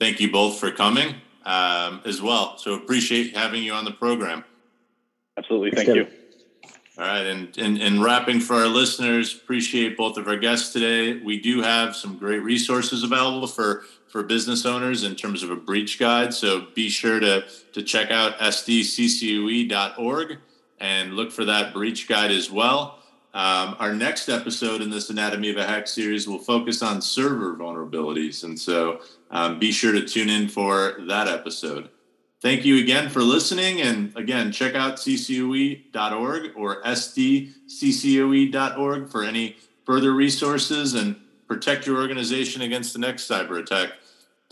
thank 0.00 0.18
you 0.18 0.32
both 0.32 0.58
for 0.58 0.72
coming 0.72 1.14
um, 1.44 2.00
as 2.04 2.20
well. 2.20 2.58
So 2.58 2.74
appreciate 2.74 3.36
having 3.36 3.62
you 3.62 3.72
on 3.74 3.84
the 3.84 3.92
program. 3.92 4.42
Absolutely. 5.36 5.70
Thank 5.70 5.94
you. 5.94 6.06
All 6.98 7.04
right. 7.06 7.24
And, 7.26 7.56
and, 7.56 7.80
and 7.80 8.04
wrapping 8.04 8.38
for 8.40 8.54
our 8.54 8.66
listeners, 8.66 9.34
appreciate 9.34 9.96
both 9.96 10.18
of 10.18 10.28
our 10.28 10.36
guests 10.36 10.74
today. 10.74 11.14
We 11.14 11.40
do 11.40 11.62
have 11.62 11.96
some 11.96 12.18
great 12.18 12.40
resources 12.40 13.02
available 13.02 13.46
for, 13.46 13.84
for 14.12 14.22
business 14.22 14.64
owners 14.66 15.04
in 15.04 15.16
terms 15.16 15.42
of 15.42 15.50
a 15.50 15.56
breach 15.56 15.98
guide. 15.98 16.34
So 16.34 16.66
be 16.74 16.90
sure 16.90 17.18
to, 17.18 17.46
to 17.72 17.82
check 17.82 18.10
out 18.10 18.38
sdccoe.org 18.38 20.38
and 20.78 21.14
look 21.14 21.32
for 21.32 21.46
that 21.46 21.72
breach 21.72 22.06
guide 22.06 22.30
as 22.30 22.50
well. 22.50 22.98
Um, 23.32 23.74
our 23.78 23.94
next 23.94 24.28
episode 24.28 24.82
in 24.82 24.90
this 24.90 25.08
Anatomy 25.08 25.48
of 25.48 25.56
a 25.56 25.64
Hack 25.64 25.88
series 25.88 26.28
will 26.28 26.38
focus 26.38 26.82
on 26.82 27.00
server 27.00 27.56
vulnerabilities. 27.56 28.44
And 28.44 28.60
so 28.60 29.00
um, 29.30 29.58
be 29.58 29.72
sure 29.72 29.92
to 29.92 30.06
tune 30.06 30.28
in 30.28 30.46
for 30.46 30.98
that 31.08 31.26
episode. 31.26 31.88
Thank 32.42 32.66
you 32.66 32.80
again 32.80 33.08
for 33.08 33.22
listening. 33.22 33.80
And 33.80 34.14
again, 34.14 34.52
check 34.52 34.74
out 34.74 34.96
ccoe.org 34.96 36.50
or 36.54 36.82
sdccoe.org 36.82 37.48
for 39.08 39.24
any 39.24 39.56
further 39.86 40.12
resources 40.12 40.92
and 40.92 41.16
protect 41.48 41.86
your 41.86 41.96
organization 41.96 42.60
against 42.60 42.92
the 42.92 42.98
next 42.98 43.26
cyber 43.26 43.58
attack. 43.58 43.92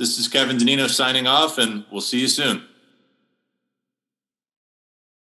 This 0.00 0.18
is 0.18 0.28
Kevin 0.28 0.56
Danino 0.56 0.88
signing 0.88 1.26
off, 1.26 1.58
and 1.58 1.84
we'll 1.90 2.00
see 2.00 2.20
you 2.20 2.26
soon. 2.26 2.62